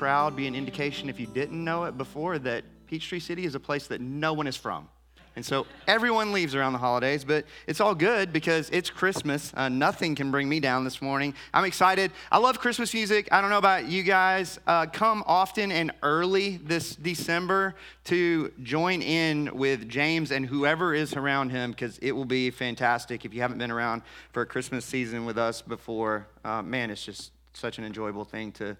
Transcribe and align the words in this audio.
crowd 0.00 0.34
be 0.34 0.46
an 0.46 0.54
indication, 0.54 1.10
if 1.10 1.20
you 1.20 1.26
didn't 1.26 1.62
know 1.62 1.84
it 1.84 1.98
before, 1.98 2.38
that 2.38 2.64
Peachtree 2.86 3.20
City 3.20 3.44
is 3.44 3.54
a 3.54 3.60
place 3.60 3.86
that 3.88 4.00
no 4.00 4.32
one 4.32 4.46
is 4.46 4.56
from. 4.56 4.88
And 5.36 5.44
so 5.44 5.66
everyone 5.86 6.32
leaves 6.32 6.54
around 6.54 6.72
the 6.72 6.78
holidays, 6.78 7.22
but 7.22 7.44
it's 7.66 7.82
all 7.82 7.94
good 7.94 8.32
because 8.32 8.70
it's 8.70 8.88
Christmas. 8.88 9.52
Uh, 9.54 9.68
nothing 9.68 10.14
can 10.14 10.30
bring 10.30 10.48
me 10.48 10.58
down 10.58 10.84
this 10.84 11.02
morning. 11.02 11.34
I'm 11.52 11.66
excited. 11.66 12.12
I 12.32 12.38
love 12.38 12.58
Christmas 12.58 12.94
music. 12.94 13.28
I 13.30 13.42
don't 13.42 13.50
know 13.50 13.58
about 13.58 13.88
you 13.88 14.02
guys. 14.02 14.58
Uh, 14.66 14.86
come 14.86 15.22
often 15.26 15.70
and 15.70 15.92
early 16.02 16.56
this 16.56 16.96
December 16.96 17.74
to 18.04 18.50
join 18.62 19.02
in 19.02 19.54
with 19.54 19.86
James 19.86 20.30
and 20.30 20.46
whoever 20.46 20.94
is 20.94 21.12
around 21.12 21.50
him 21.50 21.72
because 21.72 21.98
it 21.98 22.12
will 22.12 22.24
be 22.24 22.50
fantastic. 22.50 23.26
If 23.26 23.34
you 23.34 23.42
haven't 23.42 23.58
been 23.58 23.70
around 23.70 24.00
for 24.32 24.40
a 24.40 24.46
Christmas 24.46 24.86
season 24.86 25.26
with 25.26 25.36
us 25.36 25.60
before, 25.60 26.26
uh, 26.42 26.62
man, 26.62 26.90
it's 26.90 27.04
just 27.04 27.32
such 27.52 27.76
an 27.76 27.84
enjoyable 27.84 28.24
thing 28.24 28.50
to 28.52 28.78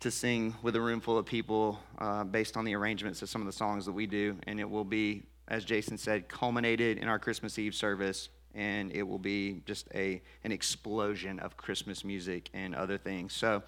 to 0.00 0.10
sing 0.10 0.54
with 0.62 0.76
a 0.76 0.80
room 0.80 1.00
full 1.00 1.18
of 1.18 1.26
people 1.26 1.78
uh, 1.98 2.24
based 2.24 2.56
on 2.56 2.64
the 2.64 2.74
arrangements 2.74 3.22
of 3.22 3.28
some 3.28 3.42
of 3.42 3.46
the 3.46 3.52
songs 3.52 3.84
that 3.86 3.92
we 3.92 4.06
do. 4.06 4.36
And 4.46 4.58
it 4.58 4.68
will 4.68 4.84
be 4.84 5.24
as 5.50 5.64
Jason 5.64 5.98
said, 5.98 6.28
culminated 6.28 6.98
in 6.98 7.08
our 7.08 7.18
Christmas 7.18 7.58
Eve 7.58 7.74
service, 7.74 8.28
and 8.54 8.92
it 8.92 9.02
will 9.02 9.18
be 9.18 9.62
just 9.66 9.88
a, 9.94 10.22
an 10.44 10.52
explosion 10.52 11.40
of 11.40 11.56
Christmas 11.56 12.04
music 12.04 12.48
and 12.54 12.74
other 12.74 12.96
things. 12.96 13.32
So, 13.32 13.62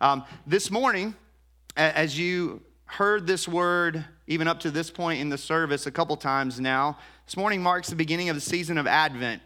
um, 0.00 0.24
this 0.46 0.70
morning, 0.70 1.14
as 1.76 2.18
you 2.18 2.62
heard 2.84 3.26
this 3.26 3.48
word, 3.48 4.04
even 4.26 4.46
up 4.46 4.60
to 4.60 4.70
this 4.70 4.90
point 4.90 5.20
in 5.20 5.30
the 5.30 5.38
service, 5.38 5.86
a 5.86 5.90
couple 5.90 6.16
times 6.16 6.60
now, 6.60 6.98
this 7.24 7.36
morning 7.36 7.62
marks 7.62 7.88
the 7.88 7.96
beginning 7.96 8.28
of 8.28 8.36
the 8.36 8.42
season 8.42 8.76
of 8.76 8.86
Advent, 8.86 9.40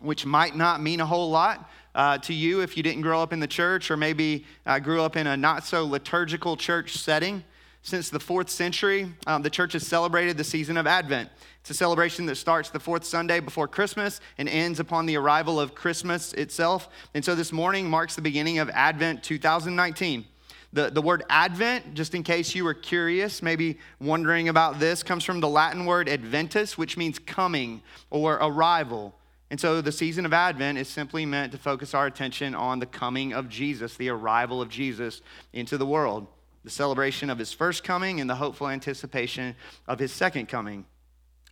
which 0.00 0.24
might 0.24 0.54
not 0.54 0.80
mean 0.80 1.00
a 1.00 1.06
whole 1.06 1.30
lot. 1.30 1.68
Uh, 1.94 2.18
to 2.18 2.34
you, 2.34 2.60
if 2.60 2.76
you 2.76 2.82
didn't 2.82 3.02
grow 3.02 3.22
up 3.22 3.32
in 3.32 3.40
the 3.40 3.46
church 3.46 3.90
or 3.90 3.96
maybe 3.96 4.44
uh, 4.66 4.78
grew 4.78 5.00
up 5.00 5.16
in 5.16 5.26
a 5.26 5.36
not 5.36 5.64
so 5.64 5.84
liturgical 5.84 6.56
church 6.56 6.94
setting, 6.94 7.44
since 7.82 8.08
the 8.08 8.18
fourth 8.18 8.48
century, 8.48 9.12
um, 9.26 9.42
the 9.42 9.50
church 9.50 9.74
has 9.74 9.86
celebrated 9.86 10.38
the 10.38 10.44
season 10.44 10.78
of 10.78 10.86
Advent. 10.86 11.28
It's 11.60 11.68
a 11.68 11.74
celebration 11.74 12.24
that 12.26 12.36
starts 12.36 12.70
the 12.70 12.80
fourth 12.80 13.04
Sunday 13.04 13.40
before 13.40 13.68
Christmas 13.68 14.22
and 14.38 14.48
ends 14.48 14.80
upon 14.80 15.04
the 15.04 15.16
arrival 15.16 15.60
of 15.60 15.74
Christmas 15.74 16.32
itself. 16.32 16.88
And 17.12 17.22
so 17.22 17.34
this 17.34 17.52
morning 17.52 17.88
marks 17.88 18.16
the 18.16 18.22
beginning 18.22 18.58
of 18.58 18.70
Advent 18.70 19.22
2019. 19.22 20.24
The, 20.72 20.90
the 20.90 21.02
word 21.02 21.24
Advent, 21.28 21.94
just 21.94 22.14
in 22.14 22.22
case 22.22 22.54
you 22.54 22.64
were 22.64 22.74
curious, 22.74 23.42
maybe 23.42 23.78
wondering 24.00 24.48
about 24.48 24.80
this, 24.80 25.02
comes 25.02 25.22
from 25.22 25.40
the 25.40 25.48
Latin 25.48 25.84
word 25.84 26.08
adventus, 26.08 26.78
which 26.78 26.96
means 26.96 27.18
coming 27.18 27.82
or 28.10 28.34
arrival. 28.34 29.14
And 29.54 29.60
so 29.60 29.80
the 29.80 29.92
season 29.92 30.26
of 30.26 30.32
Advent 30.32 30.78
is 30.78 30.88
simply 30.88 31.24
meant 31.24 31.52
to 31.52 31.58
focus 31.58 31.94
our 31.94 32.06
attention 32.06 32.56
on 32.56 32.80
the 32.80 32.86
coming 32.86 33.32
of 33.32 33.48
Jesus, 33.48 33.96
the 33.96 34.08
arrival 34.08 34.60
of 34.60 34.68
Jesus 34.68 35.22
into 35.52 35.78
the 35.78 35.86
world 35.86 36.26
the 36.64 36.70
celebration 36.70 37.30
of 37.30 37.38
his 37.38 37.52
first 37.52 37.84
coming 37.84 38.20
and 38.20 38.28
the 38.28 38.34
hopeful 38.34 38.68
anticipation 38.68 39.54
of 39.86 40.00
his 40.00 40.10
second 40.10 40.48
coming. 40.48 40.86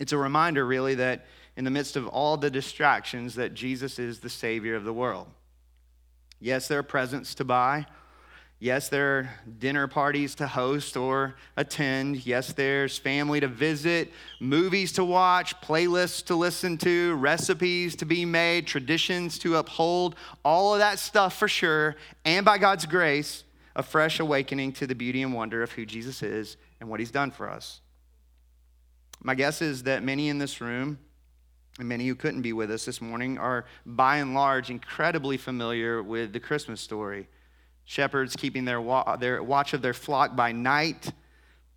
It's 0.00 0.10
a 0.10 0.18
reminder, 0.18 0.66
really, 0.66 0.96
that 0.96 1.26
in 1.56 1.62
the 1.64 1.70
midst 1.70 1.94
of 1.94 2.08
all 2.08 2.36
the 2.36 2.50
distractions, 2.50 3.36
that 3.36 3.54
Jesus 3.54 4.00
is 4.00 4.18
the 4.18 4.28
Savior 4.28 4.74
of 4.74 4.82
the 4.82 4.92
world. 4.92 5.28
Yes, 6.40 6.66
there 6.66 6.80
are 6.80 6.82
presents 6.82 7.36
to 7.36 7.44
buy. 7.44 7.86
Yes, 8.62 8.88
there 8.88 9.18
are 9.18 9.30
dinner 9.58 9.88
parties 9.88 10.36
to 10.36 10.46
host 10.46 10.96
or 10.96 11.34
attend. 11.56 12.24
Yes, 12.24 12.52
there's 12.52 12.96
family 12.96 13.40
to 13.40 13.48
visit, 13.48 14.12
movies 14.38 14.92
to 14.92 15.04
watch, 15.04 15.60
playlists 15.60 16.24
to 16.26 16.36
listen 16.36 16.78
to, 16.78 17.16
recipes 17.16 17.96
to 17.96 18.04
be 18.04 18.24
made, 18.24 18.68
traditions 18.68 19.36
to 19.40 19.56
uphold, 19.56 20.14
all 20.44 20.74
of 20.74 20.78
that 20.78 21.00
stuff 21.00 21.36
for 21.36 21.48
sure. 21.48 21.96
And 22.24 22.46
by 22.46 22.56
God's 22.58 22.86
grace, 22.86 23.42
a 23.74 23.82
fresh 23.82 24.20
awakening 24.20 24.74
to 24.74 24.86
the 24.86 24.94
beauty 24.94 25.22
and 25.22 25.34
wonder 25.34 25.64
of 25.64 25.72
who 25.72 25.84
Jesus 25.84 26.22
is 26.22 26.56
and 26.78 26.88
what 26.88 27.00
he's 27.00 27.10
done 27.10 27.32
for 27.32 27.50
us. 27.50 27.80
My 29.24 29.34
guess 29.34 29.60
is 29.60 29.82
that 29.82 30.04
many 30.04 30.28
in 30.28 30.38
this 30.38 30.60
room, 30.60 31.00
and 31.80 31.88
many 31.88 32.06
who 32.06 32.14
couldn't 32.14 32.42
be 32.42 32.52
with 32.52 32.70
us 32.70 32.84
this 32.84 33.00
morning, 33.00 33.38
are 33.38 33.64
by 33.84 34.18
and 34.18 34.34
large 34.34 34.70
incredibly 34.70 35.36
familiar 35.36 36.00
with 36.00 36.32
the 36.32 36.38
Christmas 36.38 36.80
story. 36.80 37.26
Shepherds 37.84 38.36
keeping 38.36 38.64
their, 38.64 38.80
wa- 38.80 39.16
their 39.16 39.42
watch 39.42 39.72
of 39.72 39.82
their 39.82 39.94
flock 39.94 40.36
by 40.36 40.52
night, 40.52 41.12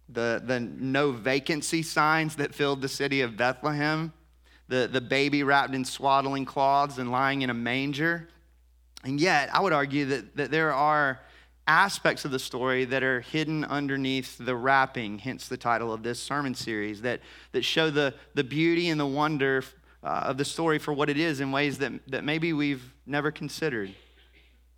the, 0.09 0.41
the 0.45 0.59
no 0.59 1.11
vacancy 1.11 1.81
signs 1.81 2.35
that 2.35 2.53
filled 2.53 2.81
the 2.81 2.87
city 2.87 3.21
of 3.21 3.35
Bethlehem, 3.35 4.13
the, 4.67 4.89
the 4.91 5.01
baby 5.01 5.43
wrapped 5.43 5.73
in 5.73 5.85
swaddling 5.85 6.45
cloths 6.45 6.97
and 6.97 7.11
lying 7.11 7.41
in 7.41 7.49
a 7.49 7.53
manger. 7.53 8.27
And 9.03 9.19
yet, 9.19 9.53
I 9.53 9.61
would 9.61 9.73
argue 9.73 10.05
that, 10.05 10.35
that 10.35 10.51
there 10.51 10.73
are 10.73 11.19
aspects 11.67 12.25
of 12.25 12.31
the 12.31 12.39
story 12.39 12.85
that 12.85 13.03
are 13.03 13.21
hidden 13.21 13.65
underneath 13.65 14.37
the 14.37 14.55
wrapping, 14.55 15.19
hence 15.19 15.47
the 15.47 15.57
title 15.57 15.91
of 15.91 16.03
this 16.03 16.19
sermon 16.19 16.53
series, 16.53 17.01
that, 17.01 17.21
that 17.51 17.63
show 17.63 17.89
the, 17.89 18.13
the 18.35 18.43
beauty 18.43 18.89
and 18.89 18.99
the 18.99 19.05
wonder 19.05 19.63
uh, 20.03 20.07
of 20.25 20.37
the 20.37 20.45
story 20.45 20.77
for 20.77 20.93
what 20.93 21.09
it 21.09 21.17
is 21.17 21.39
in 21.39 21.51
ways 21.51 21.79
that, 21.79 21.91
that 22.07 22.23
maybe 22.23 22.53
we've 22.53 22.93
never 23.07 23.31
considered. 23.31 23.93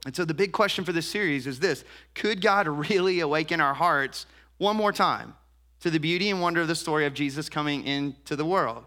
And 0.08 0.16
so 0.16 0.24
the 0.24 0.34
big 0.34 0.54
question 0.54 0.86
for 0.86 0.94
this 0.94 1.06
series 1.06 1.48
is 1.48 1.60
this 1.60 1.84
Could 2.16 2.42
God 2.42 2.66
really 2.90 3.20
awaken 3.20 3.60
our 3.60 3.74
hearts 3.74 4.26
one 4.58 4.78
more 4.78 4.94
time 4.94 5.36
to 5.82 5.90
the 5.90 6.00
beauty 6.00 6.30
and 6.30 6.42
wonder 6.42 6.62
of 6.62 6.70
the 6.70 6.76
story 6.76 7.06
of 7.06 7.14
Jesus 7.14 7.50
coming 7.50 7.86
into 7.86 8.38
the 8.38 8.46
world? 8.46 8.86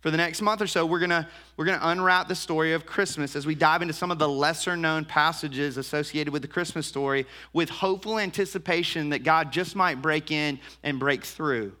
For 0.00 0.10
the 0.10 0.16
next 0.16 0.42
month 0.42 0.60
or 0.60 0.66
so, 0.66 0.84
we're 0.84 0.98
gonna, 0.98 1.28
we're 1.56 1.64
gonna 1.64 1.78
unwrap 1.80 2.26
the 2.26 2.34
story 2.34 2.72
of 2.72 2.86
Christmas 2.86 3.36
as 3.36 3.46
we 3.46 3.54
dive 3.54 3.82
into 3.82 3.94
some 3.94 4.10
of 4.10 4.18
the 4.18 4.28
lesser 4.28 4.76
known 4.76 5.04
passages 5.04 5.76
associated 5.76 6.32
with 6.32 6.42
the 6.42 6.48
Christmas 6.48 6.88
story 6.88 7.24
with 7.52 7.68
hopeful 7.68 8.18
anticipation 8.18 9.10
that 9.10 9.22
God 9.22 9.52
just 9.52 9.76
might 9.76 10.02
break 10.02 10.32
in 10.32 10.58
and 10.82 10.98
break 10.98 11.24
through, 11.24 11.72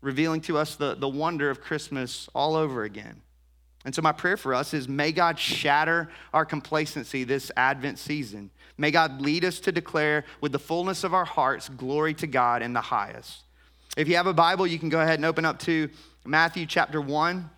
revealing 0.00 0.40
to 0.42 0.56
us 0.56 0.74
the, 0.76 0.94
the 0.94 1.08
wonder 1.08 1.50
of 1.50 1.60
Christmas 1.60 2.30
all 2.34 2.56
over 2.56 2.84
again. 2.84 3.20
And 3.84 3.94
so, 3.94 4.02
my 4.02 4.12
prayer 4.12 4.36
for 4.36 4.54
us 4.54 4.74
is 4.74 4.88
may 4.88 5.12
God 5.12 5.38
shatter 5.38 6.08
our 6.32 6.44
complacency 6.44 7.24
this 7.24 7.50
Advent 7.56 7.98
season. 7.98 8.50
May 8.78 8.90
God 8.90 9.20
lead 9.20 9.44
us 9.44 9.60
to 9.60 9.72
declare 9.72 10.24
with 10.40 10.52
the 10.52 10.58
fullness 10.58 11.04
of 11.04 11.14
our 11.14 11.24
hearts 11.24 11.68
glory 11.68 12.14
to 12.14 12.26
God 12.26 12.62
in 12.62 12.72
the 12.72 12.80
highest. 12.80 13.42
If 13.96 14.08
you 14.08 14.16
have 14.16 14.26
a 14.26 14.32
Bible, 14.32 14.66
you 14.66 14.78
can 14.78 14.88
go 14.88 15.00
ahead 15.00 15.18
and 15.18 15.24
open 15.24 15.44
up 15.44 15.58
to 15.60 15.90
Matthew 16.24 16.64
chapter 16.64 17.00
1. 17.00 17.50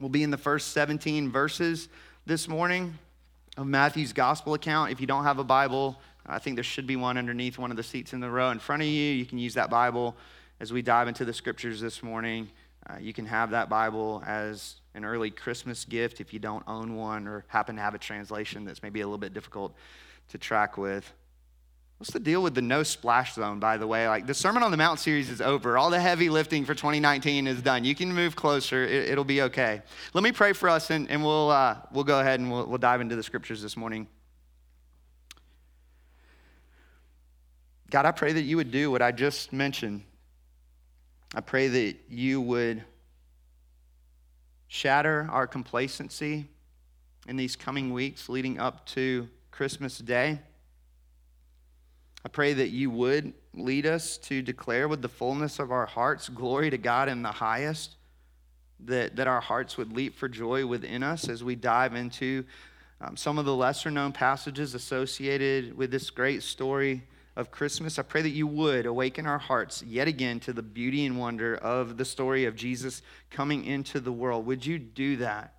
We'll 0.00 0.08
be 0.08 0.22
in 0.22 0.30
the 0.30 0.38
first 0.38 0.68
17 0.72 1.30
verses 1.30 1.88
this 2.26 2.48
morning 2.48 2.98
of 3.56 3.66
Matthew's 3.66 4.12
gospel 4.12 4.54
account. 4.54 4.92
If 4.92 5.00
you 5.00 5.06
don't 5.06 5.24
have 5.24 5.38
a 5.38 5.44
Bible, 5.44 5.98
I 6.26 6.38
think 6.38 6.56
there 6.56 6.64
should 6.64 6.86
be 6.86 6.96
one 6.96 7.18
underneath 7.18 7.58
one 7.58 7.70
of 7.70 7.76
the 7.76 7.82
seats 7.82 8.12
in 8.12 8.20
the 8.20 8.30
row 8.30 8.50
in 8.50 8.58
front 8.58 8.82
of 8.82 8.88
you. 8.88 9.12
You 9.12 9.26
can 9.26 9.38
use 9.38 9.54
that 9.54 9.70
Bible 9.70 10.16
as 10.60 10.72
we 10.72 10.82
dive 10.82 11.08
into 11.08 11.24
the 11.24 11.32
scriptures 11.32 11.80
this 11.80 12.02
morning. 12.02 12.48
Uh, 12.88 12.96
you 12.98 13.12
can 13.12 13.26
have 13.26 13.50
that 13.50 13.68
Bible 13.68 14.22
as 14.26 14.76
an 14.94 15.04
early 15.04 15.30
Christmas 15.30 15.84
gift 15.84 16.20
if 16.20 16.32
you 16.32 16.38
don't 16.38 16.64
own 16.66 16.94
one 16.96 17.26
or 17.26 17.44
happen 17.48 17.76
to 17.76 17.82
have 17.82 17.94
a 17.94 17.98
translation 17.98 18.64
that's 18.64 18.82
maybe 18.82 19.00
a 19.00 19.06
little 19.06 19.18
bit 19.18 19.34
difficult 19.34 19.74
to 20.28 20.38
track 20.38 20.78
with. 20.78 21.12
What's 21.98 22.12
the 22.12 22.20
deal 22.20 22.42
with 22.42 22.54
the 22.54 22.62
no 22.62 22.82
splash 22.82 23.34
zone, 23.34 23.60
by 23.60 23.76
the 23.76 23.86
way? 23.86 24.08
Like 24.08 24.26
the 24.26 24.34
Sermon 24.34 24.62
on 24.62 24.70
the 24.70 24.76
Mount 24.76 24.98
series 24.98 25.30
is 25.30 25.40
over. 25.40 25.78
All 25.78 25.90
the 25.90 26.00
heavy 26.00 26.28
lifting 26.28 26.64
for 26.64 26.74
2019 26.74 27.46
is 27.46 27.62
done. 27.62 27.84
You 27.84 27.94
can 27.94 28.12
move 28.12 28.34
closer, 28.34 28.84
it, 28.84 29.16
will 29.16 29.24
be 29.24 29.42
okay. 29.42 29.80
Let 30.12 30.24
me 30.24 30.32
pray 30.32 30.52
for 30.52 30.68
us, 30.68 30.90
and, 30.90 31.08
and 31.08 31.24
we'll, 31.24 31.50
uh, 31.50 31.76
we'll 31.92 32.04
go 32.04 32.20
ahead 32.20 32.40
and 32.40 32.50
we'll, 32.50 32.66
we'll 32.66 32.78
dive 32.78 33.00
into 33.00 33.16
the 33.16 33.22
scriptures 33.22 33.62
this 33.62 33.76
morning. 33.76 34.08
God, 37.90 38.06
I 38.06 38.10
pray 38.10 38.32
that 38.32 38.42
you 38.42 38.56
would 38.56 38.72
do 38.72 38.90
what 38.90 39.00
I 39.00 39.12
just 39.12 39.52
mentioned. 39.52 40.02
I 41.34 41.40
pray 41.40 41.68
that 41.68 41.96
you 42.08 42.40
would 42.40 42.84
shatter 44.74 45.28
our 45.30 45.46
complacency 45.46 46.48
in 47.28 47.36
these 47.36 47.54
coming 47.54 47.92
weeks 47.92 48.28
leading 48.28 48.58
up 48.58 48.84
to 48.84 49.28
Christmas 49.52 49.98
Day. 49.98 50.40
I 52.24 52.28
pray 52.28 52.54
that 52.54 52.70
you 52.70 52.90
would 52.90 53.34
lead 53.54 53.86
us 53.86 54.18
to 54.18 54.42
declare 54.42 54.88
with 54.88 55.00
the 55.00 55.08
fullness 55.08 55.60
of 55.60 55.70
our 55.70 55.86
hearts 55.86 56.28
glory 56.28 56.70
to 56.70 56.76
God 56.76 57.08
in 57.08 57.22
the 57.22 57.30
highest, 57.30 57.94
that, 58.80 59.14
that 59.14 59.28
our 59.28 59.40
hearts 59.40 59.76
would 59.76 59.92
leap 59.92 60.16
for 60.16 60.28
joy 60.28 60.66
within 60.66 61.04
us 61.04 61.28
as 61.28 61.44
we 61.44 61.54
dive 61.54 61.94
into 61.94 62.44
um, 63.00 63.16
some 63.16 63.38
of 63.38 63.44
the 63.44 63.54
lesser 63.54 63.92
known 63.92 64.10
passages 64.10 64.74
associated 64.74 65.76
with 65.76 65.92
this 65.92 66.10
great 66.10 66.42
story 66.42 67.04
of 67.36 67.50
Christmas. 67.50 67.98
I 67.98 68.02
pray 68.02 68.22
that 68.22 68.30
you 68.30 68.46
would 68.46 68.86
awaken 68.86 69.26
our 69.26 69.38
hearts 69.38 69.82
yet 69.82 70.08
again 70.08 70.40
to 70.40 70.52
the 70.52 70.62
beauty 70.62 71.04
and 71.04 71.18
wonder 71.18 71.56
of 71.56 71.96
the 71.96 72.04
story 72.04 72.44
of 72.44 72.54
Jesus 72.54 73.02
coming 73.30 73.64
into 73.64 74.00
the 74.00 74.12
world. 74.12 74.46
Would 74.46 74.64
you 74.64 74.78
do 74.78 75.16
that? 75.16 75.54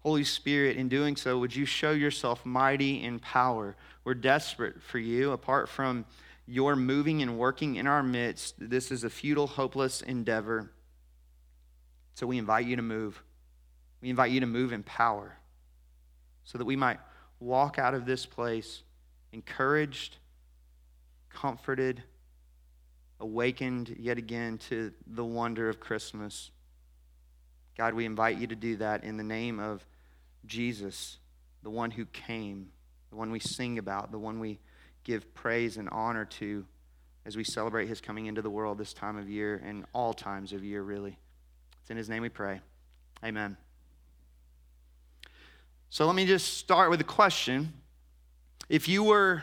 Holy 0.00 0.24
Spirit, 0.24 0.76
in 0.76 0.88
doing 0.88 1.14
so, 1.14 1.38
would 1.38 1.54
you 1.54 1.64
show 1.64 1.92
yourself 1.92 2.44
mighty 2.44 3.04
in 3.04 3.20
power? 3.20 3.76
We're 4.02 4.14
desperate 4.14 4.82
for 4.82 4.98
you. 4.98 5.30
Apart 5.30 5.68
from 5.68 6.04
your 6.46 6.74
moving 6.74 7.22
and 7.22 7.38
working 7.38 7.76
in 7.76 7.86
our 7.86 8.02
midst, 8.02 8.56
this 8.58 8.90
is 8.90 9.04
a 9.04 9.10
futile, 9.10 9.46
hopeless 9.46 10.02
endeavor. 10.02 10.72
So 12.14 12.26
we 12.26 12.38
invite 12.38 12.66
you 12.66 12.74
to 12.74 12.82
move. 12.82 13.22
We 14.00 14.10
invite 14.10 14.32
you 14.32 14.40
to 14.40 14.46
move 14.46 14.72
in 14.72 14.82
power 14.82 15.36
so 16.42 16.58
that 16.58 16.64
we 16.64 16.74
might 16.74 16.98
walk 17.38 17.78
out 17.78 17.94
of 17.94 18.04
this 18.04 18.26
place 18.26 18.82
encouraged, 19.32 20.16
comforted, 21.34 22.02
awakened 23.20 23.96
yet 23.98 24.18
again 24.18 24.58
to 24.58 24.92
the 25.06 25.24
wonder 25.24 25.68
of 25.68 25.80
Christmas. 25.80 26.50
God, 27.76 27.94
we 27.94 28.04
invite 28.04 28.38
you 28.38 28.46
to 28.48 28.56
do 28.56 28.76
that 28.76 29.04
in 29.04 29.16
the 29.16 29.24
name 29.24 29.58
of 29.58 29.84
Jesus, 30.46 31.18
the 31.62 31.70
one 31.70 31.90
who 31.90 32.04
came, 32.06 32.70
the 33.10 33.16
one 33.16 33.30
we 33.30 33.40
sing 33.40 33.78
about, 33.78 34.10
the 34.10 34.18
one 34.18 34.40
we 34.40 34.58
give 35.04 35.34
praise 35.34 35.76
and 35.76 35.88
honor 35.90 36.24
to 36.24 36.64
as 37.24 37.36
we 37.36 37.44
celebrate 37.44 37.86
his 37.86 38.00
coming 38.00 38.26
into 38.26 38.42
the 38.42 38.50
world 38.50 38.78
this 38.78 38.92
time 38.92 39.16
of 39.16 39.28
year 39.28 39.62
and 39.64 39.84
all 39.92 40.12
times 40.12 40.52
of 40.52 40.64
year, 40.64 40.82
really. 40.82 41.16
It's 41.80 41.90
in 41.90 41.96
his 41.96 42.08
name 42.08 42.22
we 42.22 42.28
pray. 42.28 42.60
Amen. 43.24 43.56
So 45.90 46.06
let 46.06 46.14
me 46.14 46.26
just 46.26 46.58
start 46.58 46.90
with 46.90 47.00
a 47.00 47.04
question. 47.04 47.72
If 48.68 48.88
you 48.88 49.04
were 49.04 49.42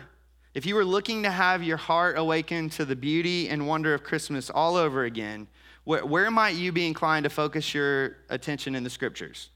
if 0.60 0.66
you 0.66 0.76
were 0.76 0.84
looking 0.84 1.24
to 1.24 1.32
have 1.32 1.64
your 1.64 1.78
heart 1.78 2.18
awakened 2.18 2.74
to 2.74 2.84
the 2.84 2.94
beauty 2.94 3.48
and 3.48 3.66
wonder 3.66 3.94
of 3.94 4.04
Christmas 4.04 4.50
all 4.50 4.76
over 4.76 5.06
again, 5.06 5.48
where, 5.86 6.06
where 6.06 6.30
might 6.30 6.56
you 6.56 6.74
be 6.74 6.86
inclined 6.86 7.24
to 7.24 7.30
focus 7.30 7.74
your 7.74 8.18
attention 8.30 8.76
in 8.76 8.84
the 8.84 8.90
scriptures? 8.90 9.52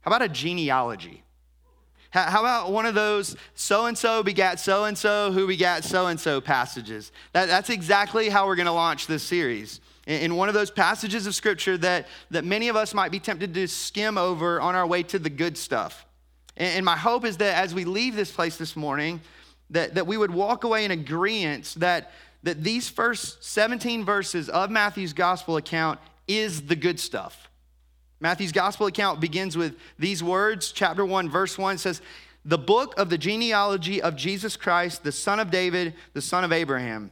How 0.00 0.08
about 0.08 0.22
a 0.22 0.28
genealogy? 0.28 1.22
How 2.10 2.40
about 2.40 2.72
one 2.72 2.84
of 2.84 2.96
those 2.96 3.36
so 3.54 3.86
and 3.86 3.96
so 3.96 4.24
begat 4.24 4.58
so 4.58 4.86
and 4.86 4.98
so 4.98 5.30
who 5.30 5.46
begat 5.46 5.84
so 5.84 6.08
and 6.08 6.18
so 6.18 6.40
passages? 6.40 7.12
That, 7.32 7.46
that's 7.46 7.70
exactly 7.70 8.28
how 8.28 8.48
we're 8.48 8.56
going 8.56 8.66
to 8.66 8.72
launch 8.72 9.06
this 9.06 9.22
series. 9.22 9.80
In 10.04 10.34
one 10.34 10.48
of 10.48 10.54
those 10.54 10.72
passages 10.72 11.28
of 11.28 11.34
scripture 11.36 11.78
that, 11.78 12.08
that 12.32 12.44
many 12.44 12.66
of 12.66 12.74
us 12.74 12.92
might 12.92 13.12
be 13.12 13.20
tempted 13.20 13.54
to 13.54 13.68
skim 13.68 14.18
over 14.18 14.60
on 14.60 14.74
our 14.74 14.88
way 14.88 15.04
to 15.04 15.20
the 15.20 15.30
good 15.30 15.56
stuff. 15.56 16.06
And 16.56 16.84
my 16.84 16.96
hope 16.96 17.24
is 17.24 17.36
that 17.36 17.54
as 17.54 17.72
we 17.72 17.84
leave 17.84 18.16
this 18.16 18.32
place 18.32 18.56
this 18.56 18.74
morning, 18.74 19.20
that, 19.70 19.94
that 19.94 20.06
we 20.06 20.16
would 20.16 20.30
walk 20.30 20.64
away 20.64 20.84
in 20.84 20.90
agreement 20.90 21.74
that, 21.78 22.12
that 22.42 22.62
these 22.62 22.88
first 22.88 23.44
17 23.44 24.04
verses 24.04 24.48
of 24.48 24.70
Matthew's 24.70 25.12
gospel 25.12 25.56
account 25.56 25.98
is 26.28 26.62
the 26.62 26.76
good 26.76 27.00
stuff. 27.00 27.48
Matthew's 28.20 28.52
gospel 28.52 28.86
account 28.86 29.20
begins 29.20 29.56
with 29.56 29.76
these 29.98 30.22
words. 30.22 30.72
Chapter 30.72 31.04
1, 31.04 31.30
verse 31.30 31.56
1 31.56 31.78
says, 31.78 32.02
The 32.44 32.58
book 32.58 32.98
of 32.98 33.08
the 33.08 33.16
genealogy 33.16 34.02
of 34.02 34.14
Jesus 34.14 34.56
Christ, 34.56 35.02
the 35.02 35.12
son 35.12 35.40
of 35.40 35.50
David, 35.50 35.94
the 36.12 36.20
son 36.20 36.44
of 36.44 36.52
Abraham. 36.52 37.10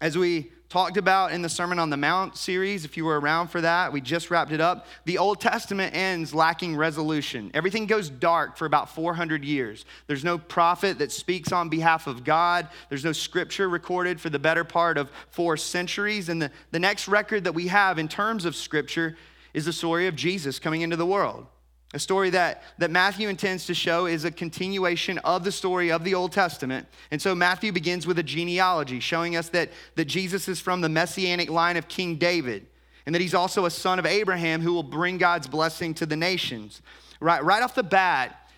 As 0.00 0.18
we 0.18 0.50
talked 0.68 0.98
about 0.98 1.32
in 1.32 1.40
the 1.40 1.48
Sermon 1.48 1.78
on 1.78 1.88
the 1.88 1.96
Mount 1.96 2.36
series, 2.36 2.84
if 2.84 2.96
you 2.96 3.04
were 3.06 3.18
around 3.18 3.48
for 3.48 3.62
that, 3.62 3.90
we 3.90 4.02
just 4.02 4.30
wrapped 4.30 4.52
it 4.52 4.60
up. 4.60 4.86
The 5.06 5.16
Old 5.16 5.40
Testament 5.40 5.94
ends 5.94 6.34
lacking 6.34 6.76
resolution. 6.76 7.50
Everything 7.54 7.86
goes 7.86 8.10
dark 8.10 8.58
for 8.58 8.66
about 8.66 8.94
400 8.94 9.44
years. 9.44 9.86
There's 10.06 10.24
no 10.24 10.36
prophet 10.36 10.98
that 10.98 11.10
speaks 11.10 11.52
on 11.52 11.70
behalf 11.70 12.06
of 12.06 12.22
God, 12.22 12.68
there's 12.90 13.04
no 13.04 13.12
scripture 13.12 13.68
recorded 13.68 14.20
for 14.20 14.28
the 14.28 14.38
better 14.38 14.64
part 14.64 14.98
of 14.98 15.10
four 15.30 15.56
centuries. 15.56 16.28
And 16.28 16.42
the, 16.42 16.50
the 16.70 16.78
next 16.78 17.08
record 17.08 17.44
that 17.44 17.52
we 17.52 17.68
have 17.68 17.98
in 17.98 18.08
terms 18.08 18.44
of 18.44 18.54
scripture 18.54 19.16
is 19.54 19.64
the 19.64 19.72
story 19.72 20.06
of 20.06 20.16
Jesus 20.16 20.58
coming 20.58 20.82
into 20.82 20.96
the 20.96 21.06
world. 21.06 21.46
A 21.94 21.98
story 21.98 22.28
that, 22.30 22.62
that 22.76 22.90
Matthew 22.90 23.28
intends 23.28 23.64
to 23.66 23.74
show 23.74 24.06
is 24.06 24.24
a 24.24 24.30
continuation 24.30 25.16
of 25.18 25.42
the 25.42 25.52
story 25.52 25.90
of 25.90 26.04
the 26.04 26.14
Old 26.14 26.32
Testament. 26.32 26.86
And 27.10 27.20
so 27.20 27.34
Matthew 27.34 27.72
begins 27.72 28.06
with 28.06 28.18
a 28.18 28.22
genealogy, 28.22 29.00
showing 29.00 29.36
us 29.36 29.48
that, 29.50 29.70
that 29.94 30.04
Jesus 30.04 30.48
is 30.48 30.60
from 30.60 30.82
the 30.82 30.88
messianic 30.90 31.48
line 31.48 31.78
of 31.78 31.88
King 31.88 32.16
David, 32.16 32.66
and 33.06 33.14
that 33.14 33.22
he's 33.22 33.32
also 33.32 33.64
a 33.64 33.70
son 33.70 33.98
of 33.98 34.04
Abraham 34.04 34.60
who 34.60 34.74
will 34.74 34.82
bring 34.82 35.16
God's 35.16 35.46
blessing 35.46 35.94
to 35.94 36.04
the 36.04 36.16
nations. 36.16 36.82
Right, 37.20 37.42
right 37.42 37.62
off 37.62 37.74
the 37.74 37.82
bat, 37.82 38.50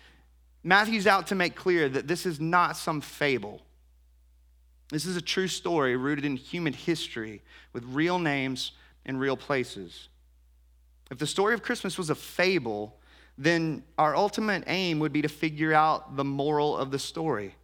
Matthew's 0.61 1.07
out 1.07 1.27
to 1.27 1.35
make 1.35 1.55
clear 1.55 1.87
that 1.87 2.09
this 2.09 2.25
is 2.25 2.41
not 2.41 2.75
some 2.75 2.99
fable. 2.99 3.61
This 4.89 5.05
is 5.05 5.15
a 5.15 5.21
true 5.21 5.47
story 5.47 5.95
rooted 5.95 6.25
in 6.25 6.35
human 6.35 6.73
history 6.73 7.41
with 7.71 7.85
real 7.85 8.19
names 8.19 8.73
and 9.05 9.21
real 9.21 9.37
places. 9.37 10.09
If 11.09 11.17
the 11.17 11.27
story 11.27 11.53
of 11.53 11.63
Christmas 11.63 11.97
was 11.97 12.09
a 12.09 12.15
fable, 12.15 12.97
then 13.37 13.83
our 13.97 14.15
ultimate 14.15 14.63
aim 14.67 14.99
would 14.99 15.13
be 15.13 15.21
to 15.21 15.27
figure 15.27 15.73
out 15.73 16.15
the 16.15 16.23
moral 16.23 16.77
of 16.77 16.91
the 16.91 16.99
story, 16.99 17.55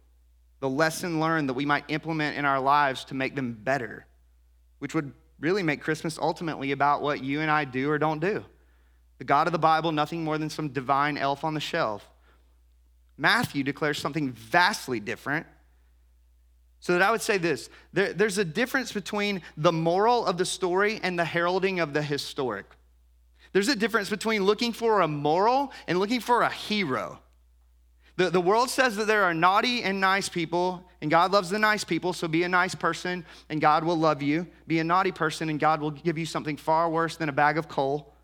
the 0.60 0.68
lesson 0.68 1.20
learned 1.20 1.48
that 1.48 1.54
we 1.54 1.64
might 1.64 1.84
implement 1.88 2.36
in 2.36 2.44
our 2.44 2.60
lives 2.60 3.04
to 3.04 3.14
make 3.14 3.36
them 3.36 3.52
better, 3.52 4.06
which 4.78 4.94
would 4.94 5.12
really 5.38 5.62
make 5.62 5.82
Christmas 5.82 6.18
ultimately 6.18 6.72
about 6.72 7.00
what 7.00 7.22
you 7.22 7.40
and 7.40 7.50
I 7.50 7.64
do 7.64 7.90
or 7.90 7.98
don't 7.98 8.20
do. 8.20 8.44
The 9.18 9.24
God 9.24 9.46
of 9.46 9.52
the 9.52 9.58
Bible, 9.58 9.92
nothing 9.92 10.24
more 10.24 10.38
than 10.38 10.50
some 10.50 10.68
divine 10.68 11.16
elf 11.16 11.44
on 11.44 11.54
the 11.54 11.60
shelf. 11.60 12.08
Matthew 13.16 13.64
declares 13.64 13.98
something 13.98 14.32
vastly 14.32 15.00
different. 15.00 15.46
So 16.80 16.92
that 16.92 17.02
I 17.02 17.10
would 17.10 17.22
say 17.22 17.38
this 17.38 17.68
there, 17.92 18.12
there's 18.12 18.38
a 18.38 18.44
difference 18.44 18.92
between 18.92 19.42
the 19.56 19.72
moral 19.72 20.24
of 20.24 20.38
the 20.38 20.44
story 20.44 21.00
and 21.02 21.18
the 21.18 21.24
heralding 21.24 21.80
of 21.80 21.92
the 21.92 22.02
historic. 22.02 22.66
There's 23.58 23.66
a 23.66 23.74
difference 23.74 24.08
between 24.08 24.44
looking 24.44 24.72
for 24.72 25.00
a 25.00 25.08
moral 25.08 25.72
and 25.88 25.98
looking 25.98 26.20
for 26.20 26.42
a 26.42 26.48
hero. 26.48 27.18
The, 28.14 28.30
the 28.30 28.40
world 28.40 28.70
says 28.70 28.94
that 28.94 29.08
there 29.08 29.24
are 29.24 29.34
naughty 29.34 29.82
and 29.82 30.00
nice 30.00 30.28
people, 30.28 30.88
and 31.02 31.10
God 31.10 31.32
loves 31.32 31.50
the 31.50 31.58
nice 31.58 31.82
people, 31.82 32.12
so 32.12 32.28
be 32.28 32.44
a 32.44 32.48
nice 32.48 32.76
person 32.76 33.26
and 33.48 33.60
God 33.60 33.82
will 33.82 33.96
love 33.96 34.22
you. 34.22 34.46
Be 34.68 34.78
a 34.78 34.84
naughty 34.84 35.10
person 35.10 35.48
and 35.48 35.58
God 35.58 35.80
will 35.80 35.90
give 35.90 36.16
you 36.16 36.24
something 36.24 36.56
far 36.56 36.88
worse 36.88 37.16
than 37.16 37.28
a 37.28 37.32
bag 37.32 37.58
of 37.58 37.66
coal. 37.66 38.14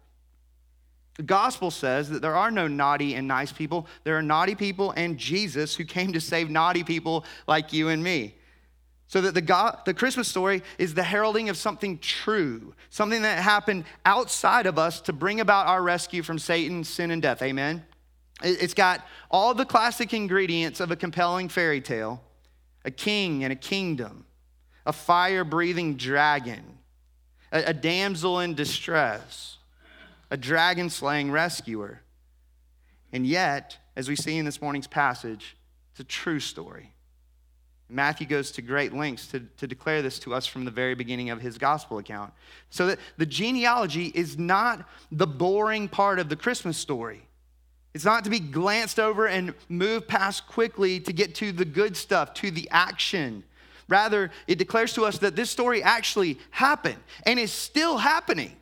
The 1.16 1.24
gospel 1.24 1.72
says 1.72 2.10
that 2.10 2.22
there 2.22 2.36
are 2.36 2.52
no 2.52 2.68
naughty 2.68 3.16
and 3.16 3.26
nice 3.26 3.50
people. 3.50 3.88
There 4.04 4.16
are 4.16 4.22
naughty 4.22 4.54
people 4.54 4.92
and 4.92 5.18
Jesus 5.18 5.74
who 5.74 5.84
came 5.84 6.12
to 6.12 6.20
save 6.20 6.48
naughty 6.48 6.84
people 6.84 7.24
like 7.48 7.72
you 7.72 7.88
and 7.88 8.04
me. 8.04 8.36
So 9.14 9.20
that 9.20 9.32
the, 9.32 9.40
God, 9.40 9.78
the 9.84 9.94
Christmas 9.94 10.26
story 10.26 10.60
is 10.76 10.92
the 10.92 11.04
heralding 11.04 11.48
of 11.48 11.56
something 11.56 11.98
true, 11.98 12.74
something 12.90 13.22
that 13.22 13.40
happened 13.40 13.84
outside 14.04 14.66
of 14.66 14.76
us 14.76 15.00
to 15.02 15.12
bring 15.12 15.38
about 15.38 15.68
our 15.68 15.80
rescue 15.84 16.24
from 16.24 16.36
Satan, 16.36 16.82
sin, 16.82 17.12
and 17.12 17.22
death. 17.22 17.40
Amen? 17.40 17.84
It's 18.42 18.74
got 18.74 19.06
all 19.30 19.54
the 19.54 19.66
classic 19.66 20.12
ingredients 20.12 20.80
of 20.80 20.90
a 20.90 20.96
compelling 20.96 21.48
fairy 21.48 21.80
tale 21.80 22.24
a 22.84 22.90
king 22.90 23.44
and 23.44 23.52
a 23.52 23.56
kingdom, 23.56 24.26
a 24.84 24.92
fire 24.92 25.44
breathing 25.44 25.94
dragon, 25.94 26.78
a, 27.52 27.66
a 27.66 27.72
damsel 27.72 28.40
in 28.40 28.54
distress, 28.54 29.58
a 30.32 30.36
dragon 30.36 30.90
slaying 30.90 31.30
rescuer. 31.30 32.00
And 33.12 33.24
yet, 33.24 33.78
as 33.94 34.08
we 34.08 34.16
see 34.16 34.38
in 34.38 34.44
this 34.44 34.60
morning's 34.60 34.88
passage, 34.88 35.56
it's 35.92 36.00
a 36.00 36.04
true 36.04 36.40
story. 36.40 36.93
Matthew 37.94 38.26
goes 38.26 38.50
to 38.52 38.62
great 38.62 38.92
lengths 38.92 39.28
to, 39.28 39.40
to 39.58 39.66
declare 39.66 40.02
this 40.02 40.18
to 40.20 40.34
us 40.34 40.46
from 40.46 40.64
the 40.64 40.70
very 40.70 40.94
beginning 40.94 41.30
of 41.30 41.40
his 41.40 41.56
gospel 41.58 41.98
account. 41.98 42.32
So 42.70 42.88
that 42.88 42.98
the 43.16 43.26
genealogy 43.26 44.06
is 44.06 44.36
not 44.36 44.88
the 45.12 45.26
boring 45.26 45.88
part 45.88 46.18
of 46.18 46.28
the 46.28 46.36
Christmas 46.36 46.76
story. 46.76 47.22
It's 47.94 48.04
not 48.04 48.24
to 48.24 48.30
be 48.30 48.40
glanced 48.40 48.98
over 48.98 49.28
and 49.28 49.54
moved 49.68 50.08
past 50.08 50.48
quickly 50.48 50.98
to 51.00 51.12
get 51.12 51.36
to 51.36 51.52
the 51.52 51.64
good 51.64 51.96
stuff, 51.96 52.34
to 52.34 52.50
the 52.50 52.68
action. 52.72 53.44
Rather, 53.88 54.32
it 54.48 54.58
declares 54.58 54.92
to 54.94 55.04
us 55.04 55.18
that 55.18 55.36
this 55.36 55.50
story 55.50 55.80
actually 55.80 56.38
happened 56.50 56.98
and 57.24 57.38
is 57.38 57.52
still 57.52 57.98
happening. 57.98 58.56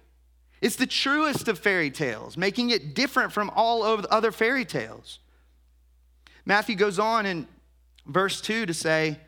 It's 0.61 0.77
the 0.77 0.87
truest 0.87 1.49
of 1.49 1.59
fairy 1.59 1.91
tales, 1.91 2.37
making 2.37 2.71
it 2.71 2.95
different 2.95 3.33
from 3.33 3.51
all 3.51 3.83
of 3.83 4.03
the 4.03 4.13
other 4.13 4.31
fairy 4.31 4.67
tales. 4.67 5.21
Matthew 6.45 6.77
goes 6.77 6.99
on 6.99 7.25
and 7.25 7.47
verse 8.07 8.41
2 8.41 8.67
to 8.67 8.75
say, 8.75 9.19